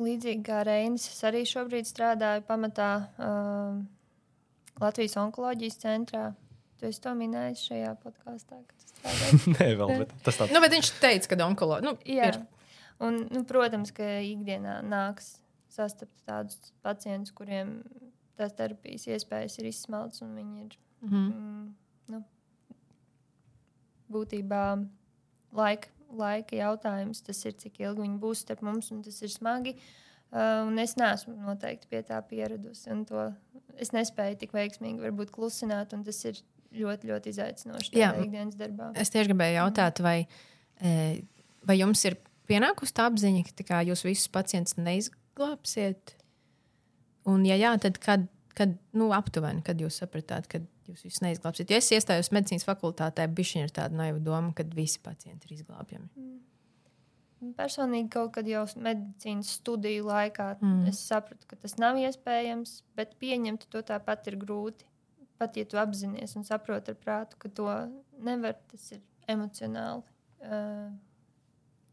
Līdzīgi 0.00 0.44
kā 0.46 0.62
Reinis, 0.64 1.08
es 1.12 1.24
arī 1.28 1.42
šobrīd 1.48 1.88
strādāju 1.88 2.44
pamatā 2.48 2.90
um, 3.20 3.82
Latvijas 4.80 5.18
onkoloģijas 5.20 5.76
centrā. 5.82 6.30
Tu 6.80 6.88
esi 6.88 7.02
to 7.04 7.12
minējis 7.18 7.66
šajā 7.68 7.90
podkāstā, 8.00 8.60
kad 8.62 8.76
tu 8.78 8.94
strādāji. 8.94 9.40
Nē, 9.58 9.66
vēl, 9.76 9.92
bet 10.04 10.14
tas 10.24 10.38
tāds. 10.38 10.54
Nu, 10.54 10.62
bet 10.64 10.72
viņš 10.72 10.92
teica, 11.02 11.28
ka 11.34 11.40
onkoloģija 11.50 11.90
nu, 11.90 11.98
Jā. 12.08 12.30
ir. 12.30 12.38
Un, 13.00 13.22
nu, 13.32 13.44
protams, 13.48 13.92
ka 13.96 14.04
ikdienā 14.20 14.80
nāks 14.84 15.38
sastapt 15.72 16.12
tādus 16.28 16.72
pacientus, 16.84 17.32
kuriem 17.32 17.78
tās 18.36 18.52
terapijas 18.58 19.06
iespējas 19.08 19.58
ir 19.60 19.70
izsmelts, 19.70 20.22
un 20.24 20.34
viņi 20.36 20.64
ir 20.66 20.76
Mhm. 21.00 21.20
mm, 21.32 21.74
nu, 22.12 22.18
būtībā 24.12 24.64
laika, 25.56 25.88
laika 26.12 26.58
jautājums. 26.58 27.22
Tas 27.24 27.40
ir, 27.46 27.56
cik 27.56 27.80
ilgi 27.80 28.04
viņi 28.04 28.20
būs 28.22 28.44
starp 28.44 28.62
mums, 28.66 28.90
un 28.94 29.02
tas 29.06 29.20
ir 29.22 29.32
smagi. 29.32 29.76
Uh, 30.30 30.62
un 30.68 30.78
es 30.78 30.94
neesmu 30.94 31.34
noteikti 31.42 31.88
pie 31.90 32.04
tā 32.06 32.20
pieradusi. 32.22 32.86
Es 33.82 33.90
nespēju 33.90 34.38
tik 34.38 34.52
veiksmīgi 34.54 35.02
varbūt 35.02 35.32
klusināt, 35.34 35.94
un 35.96 36.04
tas 36.06 36.20
ir 36.28 36.38
ļoti, 36.70 37.08
ļoti 37.10 37.32
izaicinoši 37.32 37.96
Jā. 37.98 38.12
ikdienas 38.22 38.54
darbā. 38.54 38.92
Es 38.94 39.10
tieši 39.10 39.32
gribēju 39.32 39.56
jautāt, 39.56 39.98
vai, 40.04 40.28
e, 40.78 41.22
vai 41.66 41.76
jums 41.80 42.04
ir 42.06 42.14
pienākusi 42.50 42.96
tā 42.96 43.06
apziņa, 43.10 43.46
ka 43.50 43.66
kā 43.72 43.80
jūs 43.88 44.04
visus 44.06 44.28
pacientus 44.32 44.76
neizglābsiet? 44.80 46.16
Un, 47.30 47.44
ja 47.48 47.56
jā, 47.60 47.72
tad 47.82 48.00
kad, 48.02 48.26
kad 48.58 48.76
nu, 48.96 49.10
aptuveni, 49.16 49.62
kad 49.66 49.80
jūs 49.80 50.00
sapratāt, 50.02 50.48
ka 50.50 50.62
jūs 50.90 51.04
visus 51.06 51.22
neizglābsiet? 51.24 51.70
Ja 51.70 51.80
es 51.80 51.90
iestājos 51.94 52.32
medicīnas 52.34 52.66
fakultātē, 52.68 53.26
bija 53.30 53.64
ir 53.64 53.74
tāda 53.74 53.96
naiva 53.96 54.22
doma, 54.22 54.54
ka 54.56 54.66
visi 54.74 55.02
pacienti 55.04 55.48
ir 55.48 55.60
izglābjami. 55.60 56.08
Personīgi 57.56 58.10
kaut 58.12 58.34
kad 58.34 58.48
jau 58.48 58.66
medicīnas 58.76 59.54
studiju 59.60 60.04
laikā 60.10 60.50
Mm. 60.60 60.72
mm. 60.82 60.88
es 60.92 61.00
sapratu, 61.08 61.46
ka 61.48 61.56
tas 61.56 61.78
nav 61.80 61.96
iespējams, 61.96 62.82
bet 62.96 63.16
pieņemt 63.20 63.68
to 63.72 63.80
tāpat 63.80 64.28
ir 64.28 64.36
grūti. 64.40 64.84
Pat 65.40 65.56
ja 65.56 65.64
tu 65.64 65.78
apzinājies 65.80 66.36
un 66.36 66.44
saproti 66.44 66.92
ar 66.92 66.98
prātu, 67.00 67.38
ka 67.40 67.48
to 67.48 67.68
nevar, 68.20 68.58
tas 68.68 68.90
ir 68.92 69.00
emocionāli 69.24 70.02
uh, 70.44 70.90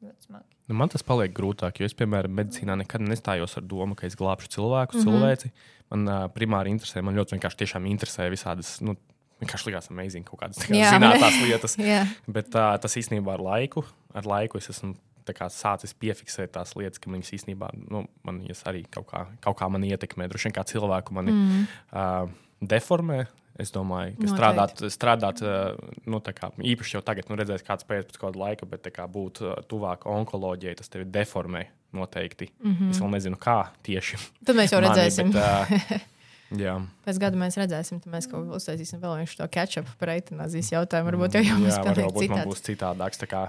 ļoti 0.04 0.30
smagi. 0.30 0.58
Nu, 0.68 0.78
man 0.80 0.92
tas 0.94 1.06
paliek 1.08 1.34
grūtāk, 1.36 1.82
jo 1.82 1.88
es, 1.88 1.96
piemēram, 1.98 2.34
medicīnā 2.38 2.76
nekad 2.84 3.04
nestājos 3.06 3.58
ar 3.60 3.66
domu, 3.68 3.96
ka 3.98 4.08
es 4.10 4.18
glābšu 4.20 4.52
cilvēku, 4.58 4.98
mm. 4.98 5.02
-hmm. 5.02 5.18
cilvēci. 5.18 5.52
Man 5.94 6.08
uh, 6.08 6.26
primāri 6.34 6.74
interesē, 6.76 7.02
man 7.02 7.16
ļoti 7.16 7.38
vienkārši 7.38 7.62
tiešām 7.64 7.88
interesē 7.88 8.28
visādas, 8.34 8.78
nu, 8.84 8.98
vienkārši 9.42 9.70
likās 9.70 9.92
amazing 9.94 10.28
kaut 10.28 10.42
kādas 10.42 10.64
Jā. 10.68 10.92
zinātnās 10.96 11.42
lietas. 11.46 11.78
Jā, 11.80 12.06
Bet 12.28 12.56
uh, 12.56 12.76
tas 12.82 12.98
īstenībā 13.00 13.38
ar 13.38 13.44
laiku, 13.44 13.86
ar 14.14 14.28
laiku 14.28 14.60
es 14.62 14.70
esmu 14.74 14.96
kā 15.36 15.50
sācis 15.52 15.92
piefiksēt 15.92 16.54
tās 16.56 16.72
lietas, 16.80 17.02
ka 17.04 17.12
viņas 17.12 17.34
īstenībā 17.36 17.72
nu, 17.92 18.06
man 18.24 18.40
jas 18.48 18.62
arī 18.70 18.86
kaut 18.88 19.10
kā, 19.10 19.26
kaut 19.44 19.58
kā 19.60 19.68
man 19.68 19.84
ietekmē. 19.84 20.28
Droši 20.32 20.48
vien 20.48 20.56
kā 20.56 20.64
cilvēku 20.64 21.16
mani 21.18 21.34
mm. 21.34 21.66
uh, 21.92 22.30
deformē. 22.62 23.26
Es 23.58 23.72
domāju, 23.74 24.13
ka 24.22 24.30
strādāt, 24.30 24.82
strādāt 24.93 25.39
uh, 25.41 25.72
nu, 26.06 26.20
kā, 26.22 26.52
īpaši 26.62 26.98
jau 26.98 27.02
tagad, 27.06 27.30
nu, 27.32 27.38
redzēs, 27.39 27.63
kāds 27.65 27.88
pēc, 27.89 28.12
pēc 28.12 28.20
kāda 28.22 28.38
laika, 28.43 28.67
bet 28.70 28.86
kā 28.93 29.08
būt 29.10 29.41
uh, 29.41 29.56
tuvāk 29.70 30.06
onkoloģijai, 30.10 30.76
tas 30.78 30.91
tevi 30.93 31.08
deformē 31.10 31.63
noteikti. 31.98 32.52
Mm 32.62 32.74
-hmm. 32.76 32.89
Es 32.91 33.00
vēl 33.02 33.10
nezinu, 33.15 33.39
kā 33.41 33.72
tieši. 33.84 34.17
tad 34.46 34.56
mēs 34.56 34.72
jau 34.72 34.82
mani, 34.82 34.93
redzēsim. 34.93 35.32
Bet, 35.34 35.41
uh, 35.41 35.98
jā, 36.65 36.76
Pēc 37.06 37.20
gada 37.20 37.38
mēs 37.38 37.58
redzēsim, 37.58 38.00
tad 38.04 38.13
mēs 38.13 38.30
uztaisīsim 38.32 39.02
vēl 39.02 39.15
vienu 39.15 39.28
šo 39.28 39.48
catch-up 39.48 39.88
par 40.00 40.10
eitanāzijas 40.10 40.72
jautājumu. 40.72 41.10
Varbūt 41.12 41.34
jau 41.34 41.43
jums 41.43 41.74
jā 41.74 41.84
varbūt 41.84 42.30
man 42.30 42.48
būs 42.48 42.62
citādāks. 42.62 43.17
tā 43.17 43.28
Kā, 43.28 43.48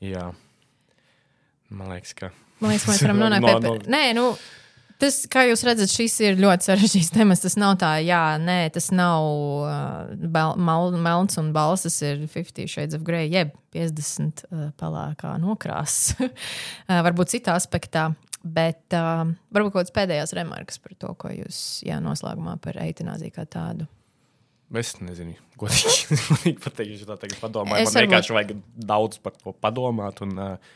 jā, 0.00 0.34
man 1.70 1.88
liekas, 1.88 2.14
ka. 2.14 2.30
Man 2.60 2.70
liekas, 2.70 2.88
mēs 2.88 3.02
varam 3.02 3.18
nonākt 3.24 3.40
No- 3.40 3.60
pie 3.60 3.68
no- 3.68 3.76
tā. 3.78 3.88
Nē, 3.88 4.14
nu, 4.14 4.36
tas, 5.02 5.18
kā 5.32 5.44
jūs 5.48 5.62
redzat, 5.66 5.92
šis 5.92 6.14
ir 6.24 6.38
ļoti 6.40 6.68
sarežģīts 6.70 7.12
temats. 7.14 7.42
Tas 7.44 7.56
nav 7.60 7.76
tā, 7.80 7.94
jā, 8.04 8.20
nē, 8.42 8.58
tas 8.74 8.90
nav 8.94 9.26
uh, 9.62 10.54
mal, 10.56 10.94
melns 10.94 11.38
un 11.40 11.52
balss. 11.56 11.86
Tas 11.88 11.98
ir 12.06 12.24
50 12.32 12.70
shades 12.72 12.96
of 12.98 13.04
grey, 13.06 13.28
jeb 13.32 13.52
50 13.76 14.46
uh, 14.48 14.68
pelēkā 14.80 15.34
nokrāsa. 15.42 16.16
uh, 16.30 17.02
varbūt 17.06 17.34
citā 17.36 17.56
aspektā. 17.58 18.08
Bet 18.46 18.94
uh, 18.94 19.26
varbūt 19.50 19.74
kaut 19.74 19.80
kādas 19.80 19.94
pēdējās 19.96 20.34
remarkas 20.38 20.78
par 20.78 20.94
to, 20.94 21.12
ko 21.18 21.32
jūs 21.34 21.60
jā, 21.86 21.98
noslēgumā 22.04 22.56
par 22.62 22.78
eitanāziju 22.84 23.34
kā 23.34 23.46
tādu. 23.50 23.88
Es 24.74 24.96
nezinu, 24.98 25.34
godīgi, 25.60 26.16
godīgi 26.30 26.56
pateikt, 26.62 27.02
ja 27.02 27.08
tā 27.12 27.16
tagad 27.22 27.38
padomāju. 27.42 27.82
Es 27.84 27.92
Man 27.92 28.00
varbūt- 28.00 28.06
vienkārši 28.06 28.36
vajag 28.38 28.56
daudz 28.88 29.20
par 29.22 29.34
to 29.38 29.54
padomāt. 29.62 30.22
Un, 30.26 30.34
uh, 30.38 30.74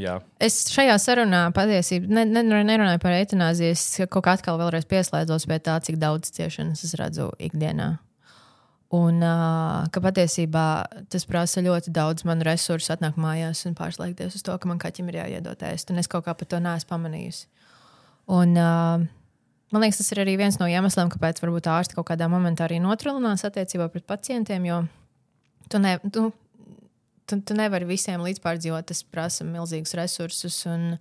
jā, 0.00 0.18
Es 0.42 0.60
šajā 0.72 0.96
sarunā 1.02 1.46
patiesībā 1.54 2.08
ne, 2.08 2.24
ne, 2.28 2.42
nerunāju 2.66 3.00
par 3.02 3.16
eitanāziju. 3.16 3.76
Es 3.76 3.84
kaut 4.10 4.24
kā 4.26 4.36
atkal 4.38 4.60
pieslēdzos 4.90 5.48
pie 5.50 5.58
tā, 5.62 5.78
cik 5.84 5.98
daudz 6.00 6.30
ciešanas 6.34 6.84
es 6.86 6.94
redzu 6.98 7.30
ikdienā. 7.38 7.96
Un 8.94 9.20
ka 9.92 10.00
patiesībā 10.00 10.64
tas 11.12 11.26
prasa 11.28 11.60
ļoti 11.60 11.92
daudz 11.92 12.24
manu 12.24 12.46
resursu, 12.48 12.94
atnākt 12.94 13.20
mājās 13.20 13.66
un 13.68 13.76
pārslēgties 13.76 14.38
uz 14.38 14.44
to, 14.46 14.54
ka 14.56 14.70
man 14.70 14.80
kaķim 14.80 15.10
ir 15.12 15.20
jāiedod 15.20 15.64
ēst. 15.68 15.92
Un 15.92 16.00
es 16.00 16.08
kaut 16.08 16.24
kā 16.24 16.32
par 16.32 16.48
to 16.48 16.60
neesmu 16.64 16.88
pamanījusi. 16.94 17.44
Un, 18.32 18.56
man 18.56 19.84
liekas, 19.84 20.00
tas 20.00 20.14
ir 20.14 20.22
arī 20.24 20.38
viens 20.40 20.56
no 20.60 20.68
iemesliem, 20.68 21.12
kāpēc 21.12 21.42
varbūt 21.44 21.68
ārsti 21.68 21.98
kaut 21.98 22.08
kādā 22.08 22.30
momentā 22.32 22.64
arī 22.64 22.80
notralinās 22.80 23.44
attiecībā 23.44 23.90
pret 23.92 24.08
pacientiem. 24.08 24.64
Jo 24.70 24.80
tu, 25.68 25.78
ne, 25.78 25.98
tu, 26.12 26.32
tu, 27.28 27.38
tu 27.44 27.56
nevari 27.58 27.88
visiem 27.88 28.22
līdzpārdzīvot, 28.24 28.88
tas 28.90 29.04
prasa 29.06 29.46
milzīgus 29.46 29.94
resursus. 29.98 30.58
Un, 30.70 30.94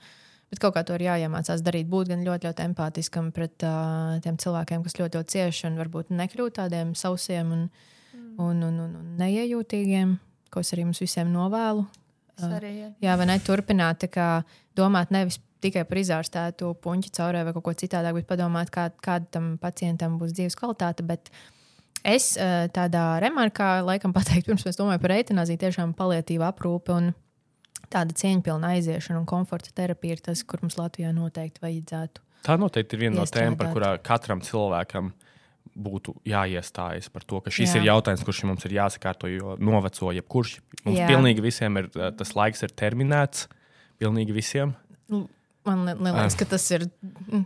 bet 0.52 0.62
kaut 0.64 0.76
kā 0.78 0.84
to 0.88 0.96
ir 0.98 1.08
jāiemācās 1.08 1.64
darīt, 1.66 1.90
būt 1.92 2.12
gan 2.14 2.24
ļoti, 2.28 2.50
ļoti 2.50 2.66
empātiskam 2.70 3.32
pret 3.36 3.66
uh, 3.68 4.18
tiem 4.24 4.40
cilvēkiem, 4.42 4.86
kas 4.86 5.00
ļoti, 5.00 5.20
ļoti 5.20 5.38
cieši 5.38 5.68
un 5.72 5.80
varbūt 5.82 6.14
nekļūt 6.16 6.60
tādiem 6.62 6.94
sausiem 6.96 7.52
un, 7.56 7.66
mm. 8.14 8.30
un, 8.44 8.62
un, 8.70 8.84
un, 8.86 8.94
un 9.02 9.10
neiejūtīgiem, 9.24 10.16
ko 10.54 10.64
es 10.64 10.72
arī 10.76 10.88
mums 10.88 11.04
visiem 11.04 11.34
novēlu. 11.34 11.88
Es 12.38 12.46
arī. 12.46 12.72
Jā. 12.78 12.94
Jā, 13.02 13.18
vai 13.18 13.28
ne? 13.32 13.38
Turpināt 13.44 14.06
kā, 14.14 14.30
domāt 14.78 15.12
nevis 15.14 15.40
tikai 15.64 15.84
par 15.90 16.00
izārstētu 16.02 16.72
puņķu 16.84 17.12
caurē 17.18 17.44
vai 17.48 17.54
kaut 17.56 17.66
ko 17.66 17.74
citādu, 17.82 18.14
bet 18.20 18.28
padomāt, 18.30 18.72
kā, 18.74 18.90
kāda 19.04 19.30
tam 19.38 19.56
pacientam 19.62 20.20
būs 20.22 20.36
dzīves 20.38 20.58
kvalitāte. 20.60 21.06
Bet 21.08 21.32
es 22.06 22.36
eh, 22.38 22.68
tādā 22.74 23.06
remarkā, 23.24 23.78
laikam, 23.86 24.14
pateiktu, 24.18 24.52
pirms 24.52 24.68
es 24.70 24.80
domāju 24.80 25.02
par 25.04 25.16
eitanāziju, 25.18 25.62
tiešām 25.66 25.96
palietīva 25.98 26.52
aprūpe 26.54 26.94
un 26.96 27.14
tāda 27.94 28.16
cieņpilna 28.20 28.74
aiziešana 28.78 29.22
un 29.22 29.28
komforta 29.30 29.72
terapija 29.76 30.18
ir 30.18 30.24
tas, 30.26 30.44
kur 30.44 30.60
mums 30.62 30.76
Latvijā 30.80 31.14
noteikti 31.16 31.64
vajadzētu. 31.64 32.24
tā 32.48 32.58
noteikti 32.60 32.98
ir 32.98 33.06
viena 33.06 33.22
no 33.22 33.26
tēmām, 33.26 33.56
par 33.60 33.72
kurām 33.74 34.02
katram 34.04 34.42
cilvēkam 34.44 35.14
būtu 35.78 36.16
jāiestājas 36.26 37.10
par 37.14 37.24
to, 37.28 37.40
ka 37.46 37.52
šis 37.54 37.76
Jā. 37.76 37.82
Ir 37.82 37.88
jautājums, 37.92 38.24
kurš 38.26 38.44
mums 38.50 38.66
ir 38.66 38.74
jāsakārto, 38.80 39.30
jo 39.30 39.56
noveco 39.62 40.10
jebkurš. 40.16 40.56
Mums 40.86 40.98
Jā. 40.98 41.08
Pilnīgi 41.12 41.44
visiem 41.44 41.78
ir 41.78 41.90
uh, 41.94 42.10
tas 42.18 42.34
laiks 42.36 42.64
ir 42.66 42.74
terminēts. 42.74 43.46
Pilnīgi 44.02 44.34
visiem. 44.34 44.74
Man 45.68 45.84
li- 45.86 45.96
liekas, 46.08 46.38
ka 46.40 46.48
tas 46.50 46.66
ir 46.74 46.88
mm, 46.88 47.44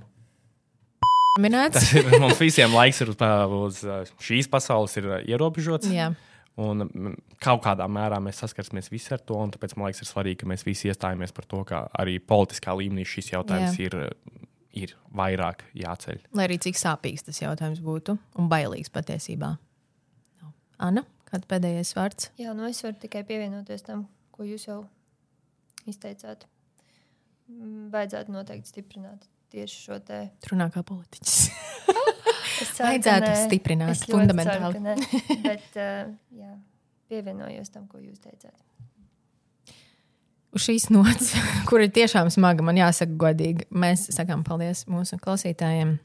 minēts. 1.39 1.93
Ir 1.95 2.09
mums 2.19 2.39
visiem 2.41 2.73
laiks 2.75 2.99
ir 3.03 3.13
uz, 3.13 3.79
uh, 3.87 4.03
šīs 4.19 4.49
pasaules 4.51 4.95
ir 4.99 5.07
uh, 5.07 5.21
ierobežots. 5.23 5.87
Jā, 5.93 6.11
Un 6.59 6.83
mm, 6.83 7.13
kaut 7.41 7.61
kādā 7.63 7.85
mērā 7.87 8.17
mēs 8.21 8.41
saskarsimies 8.43 8.89
visi 8.91 9.13
ar 9.15 9.21
to. 9.23 9.37
un 9.39 9.53
Tāpēc 9.53 9.71
man 9.79 9.87
liekas, 9.87 10.01
ir 10.03 10.09
svarīgi, 10.09 10.41
ka 10.41 10.49
mēs 10.51 10.65
visi 10.67 10.89
iestājamies 10.91 11.31
par 11.33 11.47
to, 11.47 11.61
ka 11.65 11.85
arī 11.97 12.17
politiskā 12.19 12.75
līmenī 12.75 13.05
šis 13.07 13.31
jautājums 13.31 13.79
Jā. 13.79 13.87
ir, 13.87 13.95
uh, 13.95 14.45
ir 14.75 14.93
vairāk 15.15 15.63
jāceļ. 15.79 16.19
lai 16.35 16.49
arī 16.49 16.59
cik 16.67 16.75
sāpīgs 16.75 17.23
tas 17.29 17.39
jautājums 17.39 17.79
būtu 17.79 18.17
un 18.35 18.51
bailīgs 18.51 18.91
patiesībā. 18.91 19.53
Jā. 20.43 20.51
Anna, 20.89 21.05
kāds 21.31 21.47
pēdējais 21.47 21.95
vārds? 21.95 22.29
jā, 22.37 22.51
nu 22.53 22.67
es 22.67 22.83
varu 22.83 22.99
tikai 22.99 23.23
pievienoties 23.23 23.87
tam, 23.87 24.09
ko 24.35 24.43
jūs 24.43 24.67
jau 24.67 24.81
izteicāt. 25.87 26.43
Mm, 27.47 27.87
Vajadzētu 27.95 28.35
noteikti 28.35 28.75
stiprināt 28.75 29.23
tieši 29.51 29.79
šo 29.85 29.99
te. 30.05 30.23
Tur 30.43 30.55
runā 30.55 30.69
kā 30.73 30.83
politiķis. 30.87 31.37
Vajadzētu 32.81 33.31
stiprināt 33.45 33.95
Es 33.95 34.03
fundamentāli. 34.09 34.77
ceru, 34.77 34.83
nē. 34.87 35.41
Bet, 35.45 35.69
uh, 35.81 36.11
jā, 36.37 36.51
pievienojos 37.11 37.71
tam, 37.73 37.87
ko 37.91 38.01
jūs 38.01 38.21
teicāt. 38.23 38.55
Uz 40.51 40.65
šīs 40.67 40.89
nots, 40.91 41.31
kur 41.69 41.83
ir 41.83 41.91
tiešām 41.95 42.29
smaga, 42.33 42.63
man 42.67 42.79
jāsaka 42.79 43.15
godīgi, 43.25 43.69
mēs 43.71 44.09
sakām 44.15 44.43
paldies 44.47 44.85
mūsu 44.91 45.19
klausītājiem. 45.21 45.97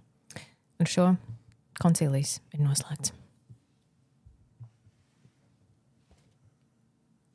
Un 0.76 0.90
šo 0.90 1.10
koncilijas 1.80 2.38
ir 2.54 2.62
noslēgts. 2.62 3.12